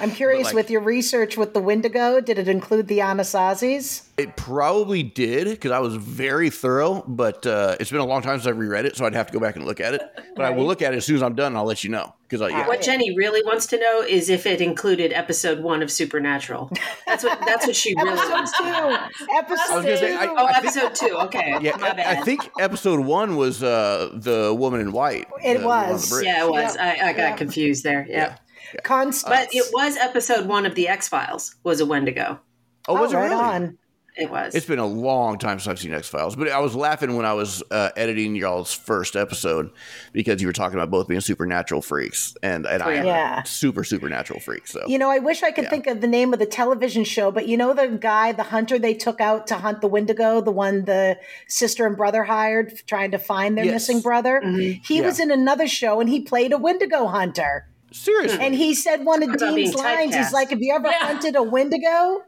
[0.00, 4.02] I'm curious like- with your research with the Wendigo, did it include the Anasazis?
[4.16, 8.38] It probably did because I was very thorough, but uh, it's been a long time
[8.38, 10.02] since I've reread it, so I'd have to go back and look at it.
[10.36, 11.48] But I will look at it as soon as I'm done.
[11.48, 14.30] and I'll let you know because I yeah, What Jenny really wants to know is
[14.30, 16.70] if it included episode one of Supernatural.
[17.06, 18.98] That's what that's what she really wants to know.
[19.18, 19.26] Two.
[19.36, 21.14] Episode I was gonna say, I- Oh, episode two.
[21.26, 21.76] Okay, yeah.
[21.76, 22.18] my I, bad.
[22.18, 25.26] I think episode one was uh, the woman in white.
[25.42, 26.10] It the- the one on was.
[26.10, 26.76] the yeah, it was.
[26.76, 26.84] Yep.
[27.02, 27.36] I, I got Yep.
[27.38, 28.06] confused there.
[28.08, 28.36] Yeah.
[28.82, 29.28] Constance.
[29.28, 32.40] But it was episode one of the X Files was a Wendigo.
[32.88, 33.42] Oh, was oh, it right really?
[33.42, 33.78] on.
[34.16, 34.54] It was.
[34.54, 37.26] It's been a long time since I've seen X Files, but I was laughing when
[37.26, 39.72] I was uh, editing y'all's first episode
[40.12, 43.42] because you were talking about both being supernatural freaks, and, and I am Yeah.
[43.42, 44.68] a super supernatural freak.
[44.68, 45.70] So You know, I wish I could Yeah.
[45.70, 48.78] think of the name of the television show, but you know the guy, the hunter
[48.78, 53.10] they took out to hunt the Wendigo, the one the sister and brother hired trying
[53.10, 53.72] to find their Yes.
[53.88, 54.40] missing brother?
[54.44, 55.06] He Yeah.
[55.06, 57.66] was in another show and he played a Wendigo hunter.
[57.94, 61.06] Seriously, And he said one of Dean's lines, he's like, Have you ever Yeah.
[61.06, 62.22] hunted a Wendigo?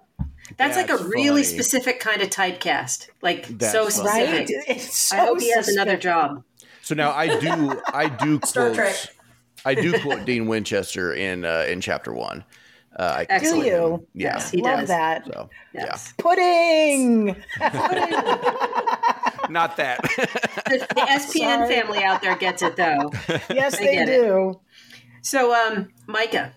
[0.57, 1.55] That's like a That's really funny.
[1.59, 3.09] specific kind of typecast.
[3.21, 4.49] Like That's so specific.
[4.49, 4.65] Right?
[4.69, 6.45] It's so I hope he has another job.
[6.83, 8.97] So now I do I do Star quote Trek.
[9.65, 12.45] I do quote Dean Winchester in uh, in chapter one.
[12.97, 13.63] Uh, I quote Excellent.
[13.65, 14.07] Do you?
[14.15, 14.35] Yeah.
[14.35, 14.89] Yes, he Love does.
[14.89, 15.27] that.
[15.27, 16.15] So Yes.
[16.17, 17.37] Pudding.
[17.61, 20.01] yeah, not that.
[20.03, 21.75] The, the SPN Sorry.
[21.75, 23.11] family out there gets it though.
[23.51, 24.51] Yes, I they do.
[24.51, 24.57] it.
[25.31, 25.39] Do.
[25.39, 26.53] So, um, Micah,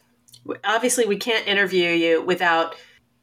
[0.63, 2.75] obviously we can't interview you without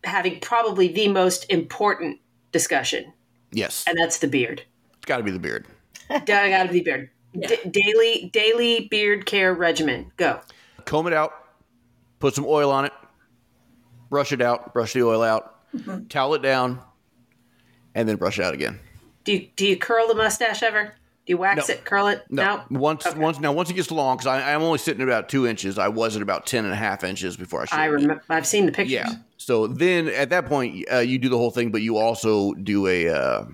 [0.04, 2.20] having probably the most important
[2.52, 3.12] discussion,
[3.52, 4.62] yes, and that's the beard.
[4.96, 5.66] it's got to be the beard.
[6.08, 7.10] Gotta, gotta be beard.
[7.36, 10.12] D- daily, daily beard care regimen.
[10.16, 10.38] Go.
[10.84, 11.32] Comb it out,
[12.20, 12.92] put some oil on it,
[14.08, 16.06] brush it out, brush the oil out, Mm-hmm.
[16.06, 16.78] towel it down,
[17.94, 18.78] and then brush it out again.
[19.24, 20.94] Do you, do you curl the mustache ever?
[21.26, 21.74] Do you wax No.
[21.74, 22.24] it, curl it?
[22.30, 25.44] No, once once now once it gets long because I'm only sitting at about two
[25.46, 25.76] inches.
[25.76, 27.80] I was at about ten and a half inches before I shaved.
[27.80, 27.90] I it.
[27.90, 28.22] remember.
[28.28, 28.92] I've seen the pictures.
[28.92, 29.12] Yeah.
[29.36, 32.86] So then at that point, uh, you do the whole thing, but you also do
[32.86, 33.44] a uh,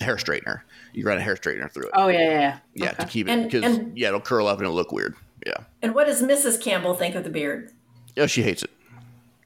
[0.00, 0.60] hair straightener.
[0.92, 1.90] You run a hair straightener through it.
[1.94, 2.58] Oh yeah, yeah, yeah.
[2.74, 3.02] yeah, Okay.
[3.02, 5.16] to keep it because yeah, it'll curl up and it'll look weird.
[5.44, 5.64] Yeah.
[5.82, 6.62] And what does Mrs.
[6.62, 7.72] Campbell think of the beard?
[8.14, 8.70] Yeah, she hates it.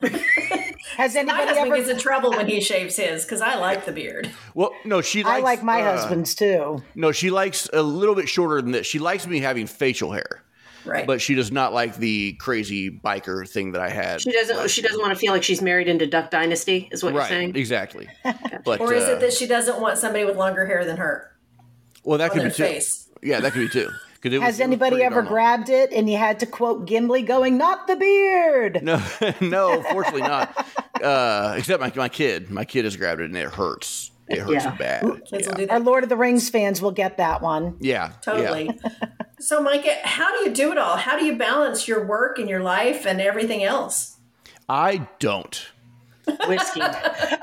[0.02, 1.76] Has My anybody husband ever?
[1.76, 4.30] gets in trouble when he shaves his because I like the beard.
[4.54, 5.22] Well, no, she.
[5.22, 6.82] Likes, I like my uh, husband's too.
[6.94, 8.86] No, she likes a little bit shorter than this.
[8.86, 10.42] She likes me having facial hair,
[10.84, 11.06] Right.
[11.06, 14.20] but she does not like the crazy biker thing that I had.
[14.20, 14.70] She doesn't.
[14.70, 16.88] She doesn't want to feel like she's married into Duck Dynasty.
[16.92, 17.56] Is what Right, you're saying?
[17.56, 18.08] exactly.
[18.64, 21.34] But or is uh, it that she doesn't want somebody with longer hair than her
[22.04, 22.62] well, that could be too.
[22.62, 23.08] face?
[23.22, 23.88] Yeah, that could be too.
[24.22, 26.86] 'Cause it was- Has it was anybody ever grabbed it and you had to quote
[26.86, 28.80] Gimli going, not the beard?
[28.82, 29.02] No,
[29.40, 30.66] no, fortunately not.
[31.02, 32.50] Uh, except my, my kid.
[32.50, 34.10] My kid has grabbed it and it hurts.
[34.28, 34.76] It hurts Yeah.
[34.76, 35.22] bad.
[35.32, 35.66] Yeah.
[35.70, 35.80] Our.
[35.80, 37.76] Lord of the Rings fans will get that one.
[37.80, 38.70] yeah, Totally.
[38.84, 38.90] yeah.
[39.40, 40.96] so, Micah, how do you do it all?
[40.98, 44.18] How do you balance your work and your life and everything else?
[44.68, 45.60] I don't.
[46.48, 46.80] Whiskey,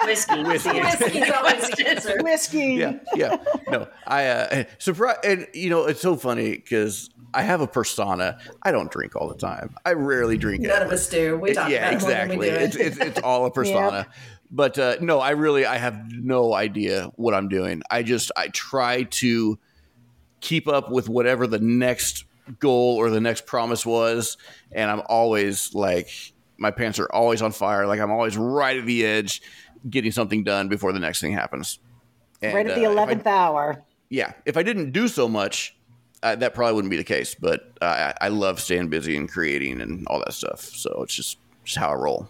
[0.04, 0.80] whiskey, Whiskey.
[0.80, 2.18] Whiskey's always the answer.
[2.22, 2.74] Whiskey.
[2.74, 3.38] Yeah, yeah.
[3.70, 8.40] No, I uh, surprise, and you know it's so funny because I have a persona.
[8.64, 9.76] I don't drink all the time.
[9.86, 10.64] I rarely drink.
[10.64, 11.38] None of us do.
[11.38, 12.50] We talk yeah, about it more we exactly.
[12.50, 12.62] do it.
[12.62, 14.08] It's, it's it's all a persona.
[14.50, 17.82] But uh, no, I really I have no idea what I'm doing.
[17.92, 19.60] I just I try to
[20.40, 22.26] keep up with whatever the next
[22.60, 24.38] goal or the next promise was,
[24.72, 26.10] and I'm always like
[26.58, 27.86] my pants are always on fire.
[27.88, 29.42] Like I'm always right at the edge,
[29.90, 31.80] getting something done before the next thing happens.
[32.42, 33.84] And, Right at the uh, 11th hour.
[34.10, 35.76] yeah, if I didn't do so much,
[36.24, 37.36] uh, that probably wouldn't be the case.
[37.36, 40.62] But uh, I, I love staying busy and creating and all that stuff.
[40.62, 42.28] So it's just just how I roll.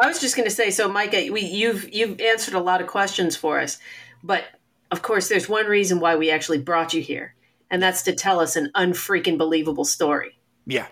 [0.00, 2.86] I was just going to say, so Micah, we, you've you've answered a lot of
[2.86, 3.78] questions for us,
[4.22, 4.44] but
[4.90, 7.34] of course, there's one reason why we actually brought you here,
[7.70, 10.38] and that's to tell us an unfreaking believable story.
[10.66, 10.86] Yeah.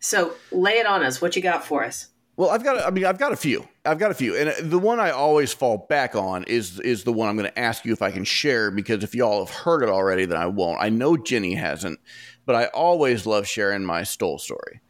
[0.00, 1.20] So lay it on us.
[1.20, 2.08] What you got for us?
[2.36, 2.84] Well, I've got.
[2.84, 3.68] I mean, I've got a few.
[3.84, 7.12] I've got a few, and the one I always fall back on is is the
[7.12, 9.82] one I'm going to ask you if I can share because if y'all have heard
[9.82, 10.82] it already, then I won't.
[10.82, 12.00] I know Jenny hasn't,
[12.44, 14.80] but I always love sharing my Stull story.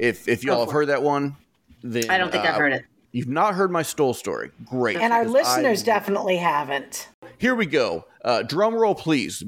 [0.00, 1.36] If if y'all have heard that one,
[1.82, 2.84] then I don't think uh, I've heard it.
[3.12, 4.50] You've not heard my Stull story.
[4.64, 4.96] Great.
[4.96, 7.08] And our because I- listeners definitely haven't.
[7.38, 8.06] Here we go.
[8.24, 9.42] Uh, drum roll, please.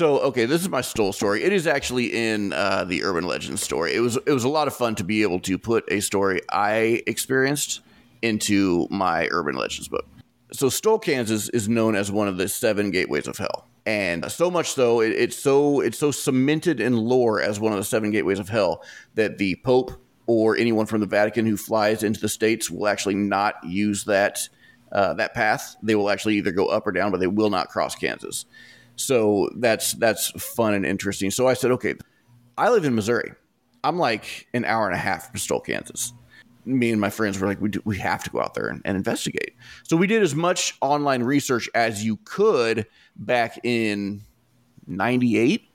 [0.00, 1.44] So, okay, this is my Stull story.
[1.44, 3.94] It is actually in uh, the urban legend story.
[3.94, 6.40] It was it was a lot of fun to be able to put a story
[6.50, 7.82] I experienced
[8.22, 10.06] into my urban legends book.
[10.54, 14.50] So, Stull, Kansas is known as one of the seven gateways of hell, and so
[14.50, 18.10] much so it, it's so it's so cemented in lore as one of the seven
[18.10, 18.82] gateways of hell
[19.16, 19.92] that the Pope
[20.26, 24.48] or anyone from the Vatican who flies into the states will actually not use that
[24.92, 25.76] uh, that path.
[25.82, 28.46] They will actually either go up or down, but they will not cross Kansas.
[29.00, 31.30] So that's that's fun and interesting.
[31.30, 31.94] So I said, okay,
[32.58, 33.32] I live in Missouri.
[33.82, 36.12] I'm like an hour and a half from Stull, Kansas.
[36.66, 38.82] Me and my friends were like, we do, we have to go out there and,
[38.84, 39.54] and investigate.
[39.84, 42.86] So we did as much online research as you could
[43.16, 44.20] back in
[44.86, 45.66] '98.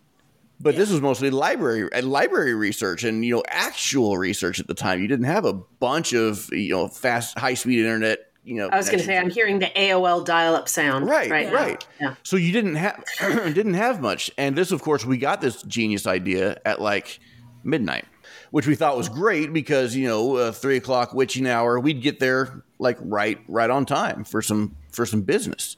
[0.60, 4.76] But this was mostly library and library research and you know actual research at the
[4.76, 5.02] time.
[5.02, 8.20] You didn't have a bunch of you know fast high speed internet.
[8.46, 11.08] You know, I was going to say I'm hearing the AOL dial-up sound.
[11.08, 11.88] Right, right, right.
[12.00, 12.14] Yeah.
[12.22, 16.06] So you didn't have didn't have much, and this, of course, we got this genius
[16.06, 17.20] idea at like
[17.64, 18.06] midnight,
[18.52, 22.20] which we thought was great because you know uh, three o'clock witching hour, we'd get
[22.20, 25.78] there like right right on time for some for some business.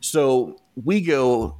[0.00, 1.56] So we go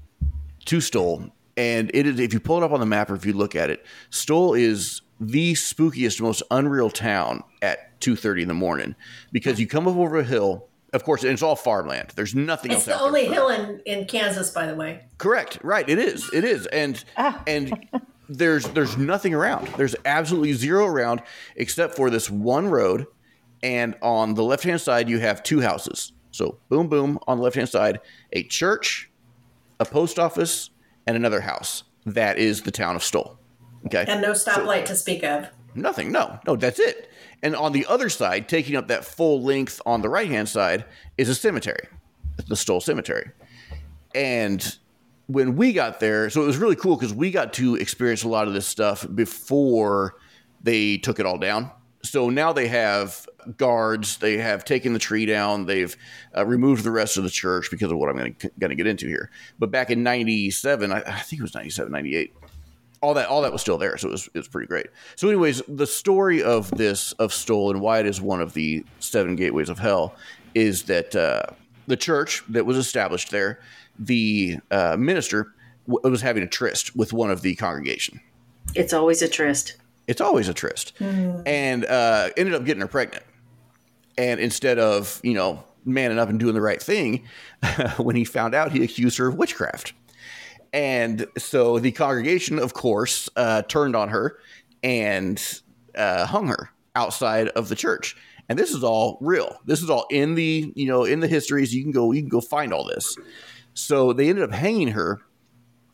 [0.66, 3.24] to Stull, and it is if you pull it up on the map or if
[3.24, 8.48] you look at it, Stull is the spookiest, most unreal town at two thirty in
[8.48, 8.94] the morning
[9.32, 10.68] because you come up over a hill.
[10.92, 12.12] Of course, and it's all farmland.
[12.16, 12.84] There's nothing It's else.
[12.84, 15.00] the out only for- hill in, in Kansas, by the way.
[15.16, 15.58] Correct.
[15.62, 15.88] Right.
[15.88, 16.30] It is.
[16.34, 16.66] It is.
[16.66, 17.42] And ah.
[17.46, 17.88] and
[18.28, 19.68] there's there's nothing around.
[19.78, 21.22] There's absolutely zero around
[21.56, 23.06] except for this one road.
[23.62, 26.12] And on the left hand side, you have two houses.
[26.30, 27.18] So boom, boom.
[27.26, 28.00] On the left hand side,
[28.34, 29.10] a church,
[29.80, 30.68] a post office,
[31.06, 31.84] and another house.
[32.04, 33.38] That is the town of Stull.
[33.86, 34.04] Okay.
[34.06, 35.48] And no stoplight to speak of.
[35.74, 36.12] Nothing.
[36.12, 37.10] No, no, that's it.
[37.42, 40.84] And on the other side, taking up that full length on the right hand side,
[41.18, 41.88] is a cemetery,
[42.48, 43.30] the Stull Cemetery.
[44.14, 44.76] And
[45.26, 48.28] when we got there, so it was really cool because we got to experience a
[48.28, 50.16] lot of this stuff before
[50.62, 51.70] they took it all down.
[52.04, 54.18] So now they have guards.
[54.18, 55.66] They have taken the tree down.
[55.66, 55.96] They've
[56.36, 59.06] uh, removed the rest of the church because of what I'm going to get into
[59.06, 59.30] here.
[59.58, 62.34] But back in '97, I, I think it was '97, '98
[63.02, 64.86] all that all that was still there so it was, it was pretty great.
[65.16, 68.84] So anyways the story of this of Stull and why it is one of the
[69.00, 70.14] seven gateways of hell
[70.54, 71.42] is that uh,
[71.86, 73.60] the church that was established there
[73.98, 75.52] the uh, minister
[75.86, 78.20] w- was having a tryst with one of the congregation.
[78.74, 79.76] It's always a tryst.
[80.06, 80.92] it's always a tryst.
[81.00, 83.24] And uh, ended up getting her pregnant.
[84.16, 87.24] And instead of you know manning up and doing the right thing
[87.96, 89.92] when he found out he accused her of witchcraft
[90.72, 94.38] and so the congregation, of course, uh, turned on her
[94.82, 95.60] and
[95.94, 98.16] uh, hung her outside of the church.
[98.48, 99.60] And this is all real.
[99.66, 101.74] This is all in the you know in the histories.
[101.74, 103.16] You can go you can go find all this.
[103.74, 105.20] So they ended up hanging her.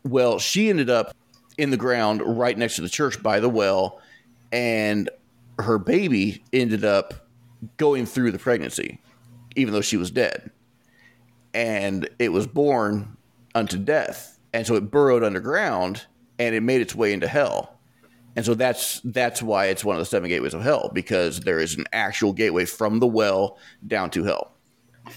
[0.05, 1.15] Well, she ended up
[1.57, 4.01] in the ground right next to the church by the well,
[4.53, 5.11] and
[5.59, 7.29] her baby ended up
[7.77, 9.01] going through the pregnancy,
[9.57, 10.51] even though she was dead.
[11.53, 13.17] And it was born
[13.55, 14.38] unto death.
[14.59, 17.79] And so it burrowed underground and it made its way into hell.
[18.35, 21.61] And so that's that's why it's one of the seven gateways of hell, because there
[21.61, 24.53] is an actual gateway from the well down to hell.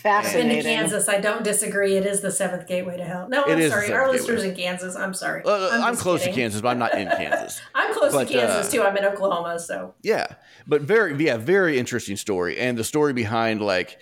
[0.04, 1.10] Been to Kansas.
[1.10, 1.95] I don't disagree.
[1.95, 3.27] It is the seventh gateway to hell.
[3.30, 3.91] No, It I'm sorry.
[3.91, 4.49] Our listeners gateway.
[4.49, 4.95] in Kansas.
[4.95, 5.41] I'm sorry.
[5.43, 6.36] Uh, I'm, just close kidding.
[6.36, 7.62] to Kansas, but I'm not in Kansas.
[7.75, 8.84] I'm close But, to Kansas uh, too.
[8.84, 10.27] I'm in Oklahoma, so Yeah,
[10.67, 13.97] but very yeah, very interesting story, and the story behind like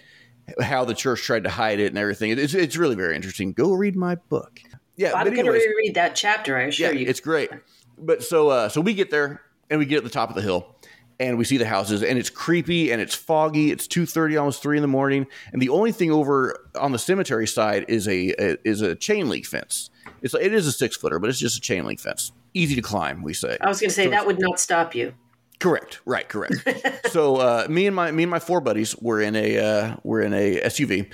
[0.62, 2.32] how the church tried to hide it and everything.
[2.32, 3.54] It's it's really very interesting.
[3.54, 4.62] Go read my book.
[5.00, 6.58] Yeah, I'm going to reread that chapter.
[6.58, 7.08] I assure yeah, you.
[7.08, 7.50] it's great.
[7.98, 10.42] But so uh, so we get there and we get at the top of the
[10.42, 10.76] hill
[11.22, 13.72] and we see the houses and it's creepy and it's foggy.
[13.72, 17.00] It's two thirty, almost three in the morning, and the only thing over on the
[17.00, 19.90] cemetery side is a, a is a chain link fence.
[20.22, 22.82] It's it is a six footer, but it's just a chain link fence, easy to
[22.82, 23.24] climb.
[23.24, 23.58] We say.
[23.62, 25.14] I was going to say So that would not stop you.
[25.60, 26.02] Correct.
[26.04, 26.28] Right.
[26.28, 26.56] Correct.
[27.12, 30.24] so uh, me and my me and my four buddies were in a uh, we're
[30.24, 31.10] in a SUV,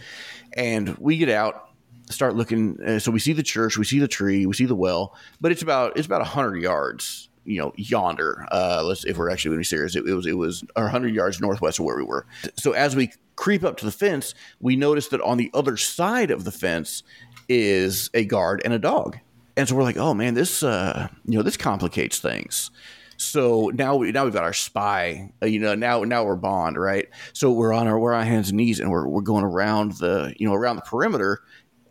[0.53, 1.69] and we get out,
[2.09, 2.79] start looking.
[2.81, 5.51] Uh, so we see the church, we see the tree, we see the well, but
[5.51, 8.45] it's about it's about hundred yards you know yonder.
[8.51, 11.13] Uh, let's if we're actually going to be serious, it, it was it was 100
[11.13, 12.25] yards northwest of where we were.
[12.57, 16.31] So as we creep up to the fence, we notice that on the other side
[16.31, 17.03] of the fence
[17.47, 19.17] is a guard and a dog,
[19.55, 22.71] and so we're like, oh man, this uh, you know this complicates things.
[23.17, 25.31] So now we now we've got our spy.
[25.41, 27.07] Uh, you know now now we're bond right.
[27.33, 29.93] So we're on our we're on our hands and knees and we're we're going around
[29.93, 31.41] the you know around the perimeter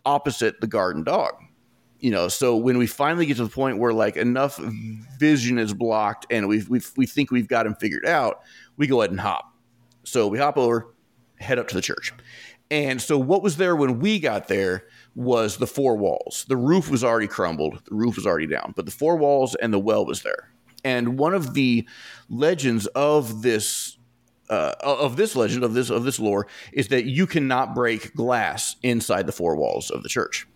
[0.05, 1.33] opposite the garden dog.
[2.01, 4.61] You know, so when we finally get to the point where like enough
[5.19, 8.40] vision is blocked and we we we think we've got him figured out,
[8.77, 9.55] we go ahead and hop.
[10.05, 10.95] So we hop over,
[11.37, 12.12] head up to the church.
[12.71, 16.45] And so what was there when we got there was the four walls.
[16.49, 19.73] The roof was already crumbled, the roof was already down, but the four walls and
[19.73, 20.51] the well was there.
[20.85, 21.88] And one of the
[22.29, 23.97] legends of this
[24.50, 28.76] uh, of this legend of this of this lore is that you cannot break glass
[28.83, 30.46] inside the four walls of the church.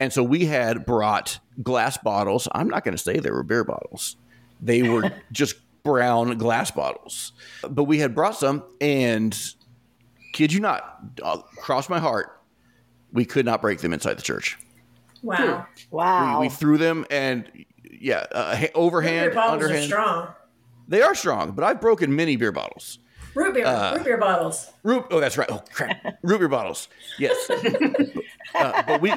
[0.00, 2.48] And so we had brought glass bottles.
[2.52, 4.16] I'm not going to say they were beer bottles.
[4.60, 7.32] They were just brown glass bottles.
[7.68, 9.38] But we had brought some and
[10.32, 12.40] kid you not, uh, cross my heart,
[13.12, 14.58] we could not break them inside the church.
[15.22, 15.66] Wow.
[15.90, 16.40] Wow.
[16.40, 17.50] We, we threw them and
[17.90, 19.84] yeah, uh, overhand, beer underhand.
[19.84, 20.28] are strong.
[20.88, 22.98] They are strong, but I've broken many beer bottles.
[23.34, 24.70] Root beer, Uh, root beer bottles.
[24.82, 25.06] Root.
[25.10, 25.48] Oh, that's right.
[25.50, 26.18] Oh, crap.
[26.22, 26.88] Root beer bottles.
[27.18, 27.34] Yes.
[28.54, 29.12] uh, but we,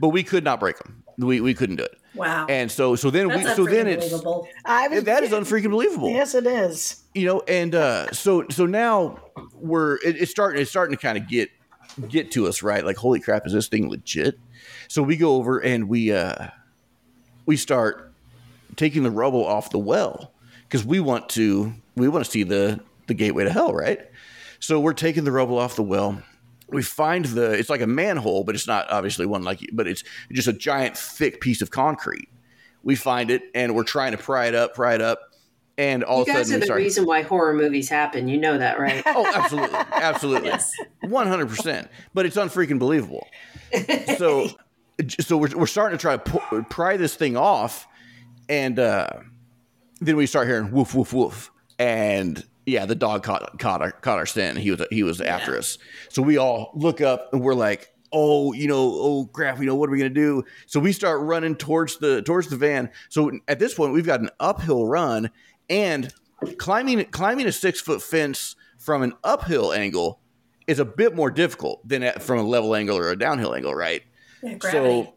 [0.00, 1.02] but we could not break them.
[1.16, 1.96] We we couldn't do it.
[2.14, 2.46] Wow.
[2.48, 4.52] And so so then That's we so then unfreaking it's.
[4.64, 6.10] I was, that is unfreaking believable.
[6.10, 7.02] yes, it is.
[7.14, 9.20] You know, and uh, so so now
[9.54, 11.50] we're it, it's starting it's starting to kind of get
[12.08, 12.84] get to us right.
[12.84, 14.38] Like holy crap, is this thing legit?
[14.88, 16.48] So we go over and we uh
[17.46, 18.12] we start
[18.76, 20.32] taking the rubble off the well
[20.64, 24.00] because we want to we want to see the the gateway to hell, right?
[24.60, 26.22] So we're taking the rubble off the well.
[26.68, 30.02] We find the it's like a manhole, but it's not obviously one like but it's
[30.32, 32.28] just a giant thick piece of concrete.
[32.82, 35.20] We find it and we're trying to pry it up, pry it up,
[35.76, 36.78] and all You of a guys sudden are the start.
[36.78, 38.28] reason why horror movies happen.
[38.28, 39.02] You know that, right?
[39.06, 40.72] Oh, absolutely, absolutely, Yes.
[41.02, 41.88] one hundred percent.
[42.14, 43.26] But it's unfreaking believable.
[44.18, 44.48] So,
[45.20, 47.86] so we're we're starting to try to pry this thing off,
[48.48, 49.08] and uh,
[50.00, 54.18] then we start hearing woof woof woof, and yeah, the dog caught caught our caught
[54.18, 54.58] our scent.
[54.58, 55.78] He was he was after us.
[56.08, 59.74] So we all look up and we're like, oh, you know, oh crap, you know,
[59.74, 60.44] what are we gonna do?
[60.66, 62.90] So we start running towards the towards the van.
[63.08, 65.30] So at this point, we've got an uphill run
[65.68, 66.12] and
[66.58, 70.20] climbing climbing a six foot fence from an uphill angle
[70.66, 73.74] is a bit more difficult than at, from a level angle or a downhill angle,
[73.74, 74.02] right?
[74.42, 74.58] Yeah.
[74.60, 75.14] So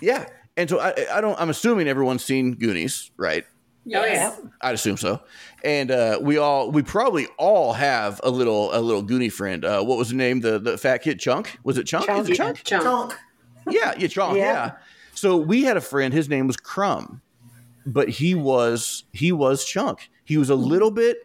[0.00, 1.38] yeah, and so I, I don't.
[1.40, 3.44] I'm assuming everyone's seen Goonies, right?
[3.94, 4.34] Oh, yeah.
[4.60, 5.20] I'd assume so.
[5.62, 9.64] And uh, we all, we probably all have a little, a little Goonie friend.
[9.64, 10.40] Uh, what was the name?
[10.40, 11.58] The the fat kid Chunk?
[11.64, 12.06] Was it Chunk?
[12.06, 12.20] Chunk.
[12.24, 12.62] Is it Chunk?
[12.64, 12.82] Chunk.
[12.82, 13.14] Chunk.
[13.70, 14.36] Yeah, yeah, Chunk.
[14.36, 14.42] Yeah.
[14.44, 14.72] Yeah.
[15.14, 16.12] So we had a friend.
[16.12, 17.20] His name was Crumb,
[17.86, 20.10] but he was he was Chunk.
[20.24, 21.18] He was a little bit.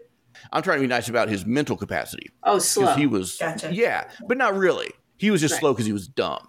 [0.53, 2.93] I'm trying to be nice about his mental capacity Oh, slow.
[2.95, 3.73] he was Gotcha.
[3.73, 4.89] yeah, but not really.
[5.17, 5.59] He was just Right.
[5.59, 6.47] slow because he was dumb.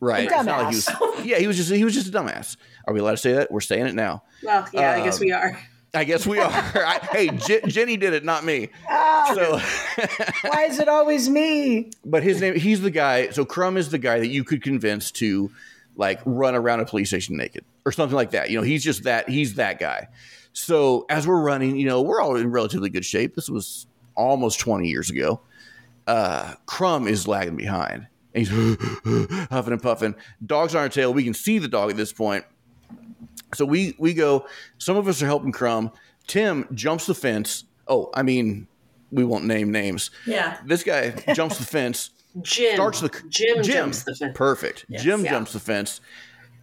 [0.00, 0.24] Right.
[0.24, 0.88] It's not like he was,
[1.26, 2.56] yeah, he was just he was just a dumbass.
[2.86, 3.50] Are we allowed to say that?
[3.52, 4.22] We're saying it now.
[4.42, 5.58] well, yeah, I guess Um, we are.
[5.92, 6.48] I guess we are.
[6.52, 8.68] I, hey, J- Jenny did it, not me.
[8.88, 10.06] Oh, So,
[10.48, 11.90] why is it always me?
[12.04, 13.30] but his name, he's the guy.
[13.30, 15.50] So Crumb is the guy that you could convince to
[15.96, 18.50] like run around a police station naked or something like that.
[18.50, 20.06] You know, he's just that, he's that guy.
[20.52, 23.34] So as we're running, you know, we're all in relatively good shape.
[23.34, 25.40] This was almost 20 years ago.
[26.06, 28.06] Uh, Crumb is lagging behind.
[28.34, 28.48] And he's
[29.50, 30.14] huffing and puffing.
[30.44, 31.12] Dog's on our tail.
[31.12, 32.44] We can see the dog at this point.
[33.54, 34.46] So we we go.
[34.78, 35.90] Some of us are helping Crumb.
[36.26, 37.64] Tim jumps the fence.
[37.88, 38.68] Oh, I mean,
[39.10, 40.10] we won't name names.
[40.26, 40.58] Yeah.
[40.64, 42.10] This guy jumps the fence,
[42.42, 42.74] Jim.
[42.74, 44.36] starts the Jim, jumps the fence.
[44.36, 44.86] Perfect.
[44.90, 45.30] Jim Yeah.
[45.32, 46.00] jumps the fence,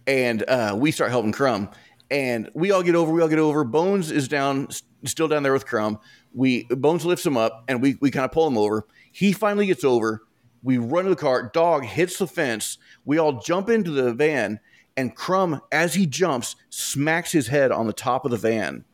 [0.06, 1.68] and uh, we start helping Crumb.
[2.10, 3.12] And we all get over.
[3.12, 3.64] We all get over.
[3.64, 4.68] Bones is down,
[5.04, 5.98] still down there with Crumb.
[6.32, 8.86] We Bones lifts him up, and we we kind of pull him over.
[9.12, 10.22] He finally gets over.
[10.62, 11.50] We run to the car.
[11.52, 12.78] Dog hits the fence.
[13.04, 14.60] We all jump into the van,
[14.96, 18.84] and Crumb, as he jumps, smacks his head on the top of the van.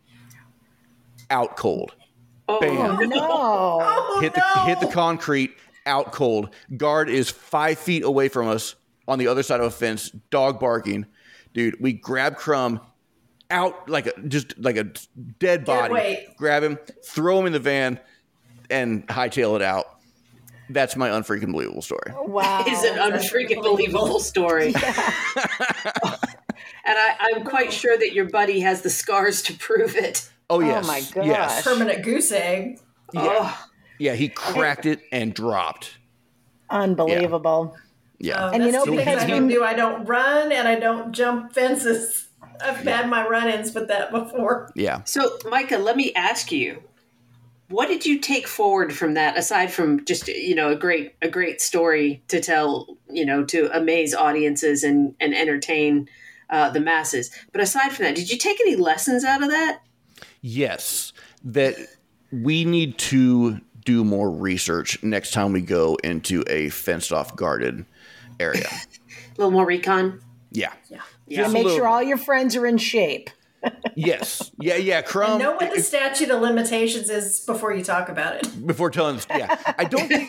[1.31, 1.94] Out cold.
[2.48, 3.18] Oh, Bam No.
[3.87, 4.42] Oh, hit no.
[4.55, 5.53] the hit the concrete
[5.87, 6.50] out cold.
[6.77, 8.74] Guard is five feet away from us
[9.09, 11.07] on the other side of a fence, dog barking.
[11.55, 12.81] Dude, we grab Crumb
[13.50, 14.85] out like a just like a
[15.38, 15.92] dead body.
[15.92, 16.35] away.
[16.37, 17.98] Grab him, throw him in the van,
[18.71, 19.93] and hightail it out.
[20.71, 22.12] That's my unfreaking believable story.
[22.27, 22.65] Wow.
[22.67, 23.77] is an That's unfreaking unbelievable.
[23.77, 24.67] believable story.
[24.75, 24.75] and
[26.87, 30.29] I, I'm quite sure that your buddy has the scars to prove it.
[30.50, 31.27] Oh, oh yes, my gosh.
[31.27, 32.79] yes, Permanent goose egg.
[33.17, 33.67] Oh,
[33.98, 34.15] yeah.
[34.15, 35.98] He cracked it and dropped.
[36.71, 37.77] Unbelievable.
[38.19, 39.62] Yeah, Oh, And you know, because I we- don't do.
[39.65, 42.29] I don't run and I don't jump fences.
[42.60, 44.71] I've had my run-ins with that before.
[44.77, 45.02] Yeah.
[45.04, 46.83] So, Micah, let me ask you,
[47.69, 51.29] what did you take forward from that aside from just you know a great a
[51.29, 56.08] great story to tell you know to amaze audiences and and entertain
[56.50, 57.31] uh, the masses?
[57.52, 59.81] But aside from that, did you take any lessons out of that?
[60.40, 61.12] Yes,
[61.44, 61.75] that
[62.31, 67.85] we need to do more research next time we go into a fenced off guarded
[68.40, 68.69] area.
[69.37, 70.21] A little more recon.
[70.52, 70.73] Yeah.
[70.88, 71.02] Yeah.
[71.27, 71.48] Yeah.
[71.48, 73.31] Make little- sure all your friends are in shape.
[73.96, 74.50] Yes.
[74.60, 74.77] Yeah.
[74.77, 75.02] Yeah.
[75.02, 75.33] Crumb.
[75.33, 78.67] And know what the if- statute of limitations is before you talk about it.
[78.67, 80.29] before telling us, yeah, I don't think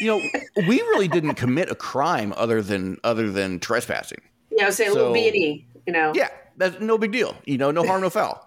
[0.00, 0.20] you know
[0.68, 4.20] we really didn't commit a crime other than other than trespassing.
[4.50, 5.66] Yeah, I would say a little So- B and E.
[5.86, 6.12] You know.
[6.14, 7.36] Yeah, that's no big deal.
[7.44, 8.46] You know, no harm, no foul.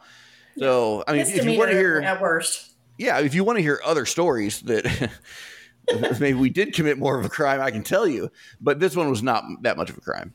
[0.57, 2.71] So I mean, if you want to hear, at worst.
[2.97, 5.11] yeah, if you want to hear other stories that
[6.19, 8.31] maybe we did commit more of a crime, I can tell you.
[8.61, 10.33] But this one was not that much of a crime.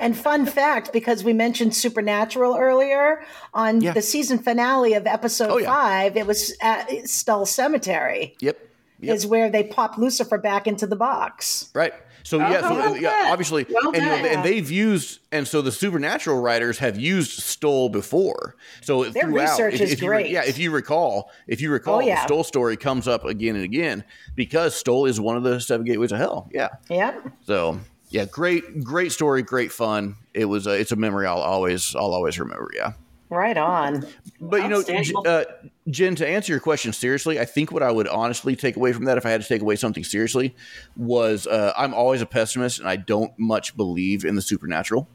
[0.00, 3.92] And fun fact, because we mentioned Supernatural earlier, on Yeah.
[3.92, 5.66] the season finale of episode Oh, yeah.
[5.66, 8.58] five, it was at Stull Cemetery, Yep.
[9.00, 9.14] Yep.
[9.14, 11.68] is where they popped Lucifer back into the box.
[11.74, 11.92] Right.
[12.24, 15.62] So yeah, so well yeah, obviously, Well and, you know, and they've used, and so
[15.62, 18.54] the supernatural writers have used Stull before.
[18.82, 20.30] So Their throughout, research if, is if you great.
[20.30, 22.16] yeah, if you recall, if you recall, Oh, yeah.
[22.16, 24.04] the Stull story comes up again and again
[24.34, 26.50] because Stull is one of the seven gateways of hell.
[26.52, 26.68] Yeah.
[26.90, 27.28] Yep.
[27.46, 27.80] So
[28.10, 30.16] yeah, great, great story, great fun.
[30.34, 32.70] It was, a, it's a memory I'll always, I'll always remember.
[32.74, 32.92] Yeah.
[33.30, 34.06] Right on.
[34.40, 35.44] But you know, uh,
[35.90, 39.04] Jen, to answer your question seriously, I think what I would honestly take away from
[39.04, 40.56] that, if I had to take away something seriously,
[40.96, 45.08] was uh, I'm always a pessimist and I don't much believe in the supernatural.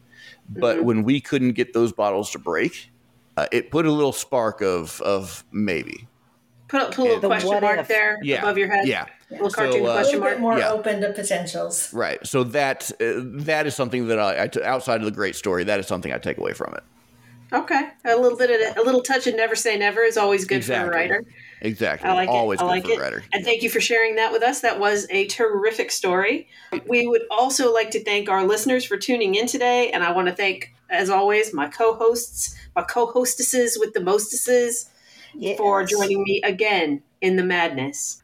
[0.47, 0.85] But Mm-hmm.
[0.85, 2.91] when we couldn't get those bottles to break,
[3.35, 6.07] uh, it put a little spark of of maybe.
[6.73, 7.87] Put, a- a little The question mark if.
[7.87, 8.87] there Yeah, above your head.
[8.87, 9.05] yeah.
[9.29, 10.57] Little So, cartoon uh, A question little bit mark.
[10.57, 10.71] more Yeah.
[10.71, 11.93] open to potentials.
[11.93, 12.19] Right.
[12.25, 15.63] So that uh, that is something that I, I t- outside of the great story,
[15.65, 16.83] that is something I take away from it.
[17.51, 20.55] Okay, a little bit of a little touch of never say never is always good
[20.57, 20.89] Exactly.
[20.89, 21.23] for a writer.
[21.61, 22.09] Exactly.
[22.09, 22.63] I like Always it.
[22.63, 22.97] I good like for it.
[22.97, 23.23] a writer.
[23.31, 24.61] And thank you for sharing that with us.
[24.61, 26.47] That was a terrific story.
[26.87, 29.91] We would also like to thank our listeners for tuning in today.
[29.91, 34.01] And I want to thank, as always, my co hosts, my co hostesses with the
[34.01, 34.89] mostesses
[35.35, 35.57] Yes.
[35.57, 38.21] for joining me again in the madness.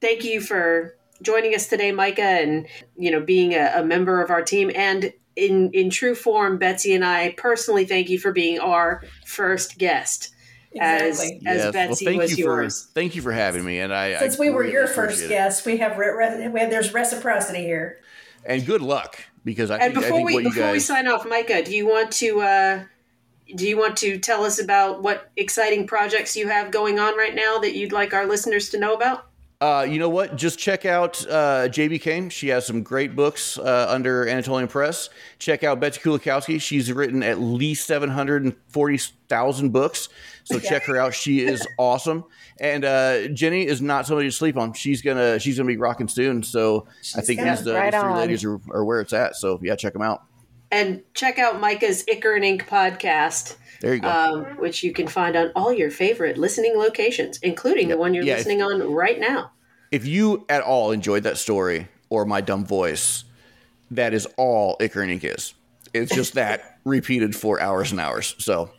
[0.00, 4.30] Thank you for joining us today, Micah, and you know being a, a member of
[4.30, 4.70] our team.
[4.74, 9.78] And in in true form, Betsy and I personally thank you for being our first
[9.78, 10.30] guest.
[10.72, 11.40] Exactly.
[11.46, 11.72] As Yes.
[11.72, 12.84] Betsy well, thank was you yours.
[12.84, 15.28] for thank you for having me, and I Since I we were your first appreciate
[15.28, 17.98] guest, we have, re- re- we have there's reciprocity here.
[18.44, 20.80] and good luck because I And think, I before think we what you before we
[20.80, 22.84] sign off, Micah, do you want to uh,
[23.56, 27.34] do you want to tell us about what exciting projects you have going on right
[27.34, 29.30] now that you'd like our listeners to know about?
[29.60, 30.36] uh, you know what?
[30.36, 32.30] Just check out uh, JB Kane.
[32.30, 35.10] She has some great books uh, under Anatolian Press.
[35.38, 36.58] Check out Betsy Kulikowski.
[36.62, 40.08] She's written at least 740,000 books.
[40.44, 41.12] So check her out.
[41.12, 42.24] She is awesome.
[42.58, 44.72] And uh, Jenny is not somebody to sleep on.
[44.72, 46.42] She's gonna she's gonna be rocking soon.
[46.42, 48.16] So I think these, uh, right these three on.
[48.16, 49.36] ladies are, are where it's at.
[49.36, 50.24] So yeah check them out
[50.70, 55.08] And check out Micah's Icker and Ink podcast, there you go um, which you can
[55.08, 58.92] find on all your favorite listening locations, including the one you're Yeah, if- listening on
[58.92, 59.50] right now.
[59.90, 63.24] if you at all enjoyed that story or my dumb voice,
[63.90, 65.54] that is all Icar and Ink is.
[65.92, 68.36] It's just that repeated for hours and hours.
[68.38, 68.70] So,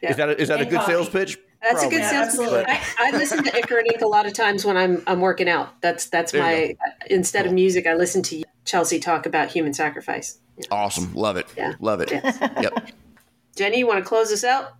[0.00, 0.92] is that a, is that a good coffee.
[0.92, 1.38] sales pitch?
[1.60, 1.86] That's Probably.
[1.98, 2.50] a good Yeah, sales.
[2.52, 2.66] pitch.
[2.68, 5.48] I, I listen to Icker and Ink a lot of times when I'm I'm working
[5.48, 5.80] out.
[5.82, 6.76] That's that's There my
[7.10, 10.38] instead of music, I listen to Chelsea talk about human sacrifice.
[10.70, 11.12] Awesome.
[11.14, 11.46] Love it.
[11.56, 11.74] Yeah.
[11.80, 12.10] Love it.
[12.10, 12.38] Yes.
[12.62, 12.88] Yep.
[13.56, 14.72] Jenny, you want to close us out?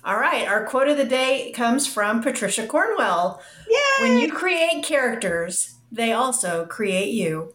[0.02, 3.40] All right, our quote of the day comes from Patricia Cornwell.
[3.70, 4.02] Yeah.
[4.02, 7.54] When you create characters, they also create you.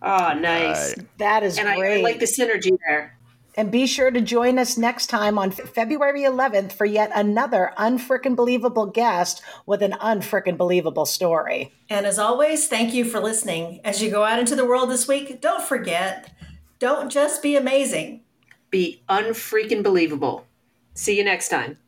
[0.00, 0.96] Oh, nice.
[0.96, 1.18] Right.
[1.18, 1.98] That is And I, great.
[1.98, 3.18] I like the synergy there.
[3.56, 8.36] And be sure to join us next time on February 11th for yet another unfrickin'
[8.36, 11.72] believable guest with an unfrickin' believable story.
[11.88, 13.80] And as always, thank you for listening.
[13.84, 16.32] As you go out into the world this week, don't forget,
[16.78, 18.22] don't just be amazing.
[18.70, 20.46] Be unfreaking believable.
[20.94, 21.78] See you next time.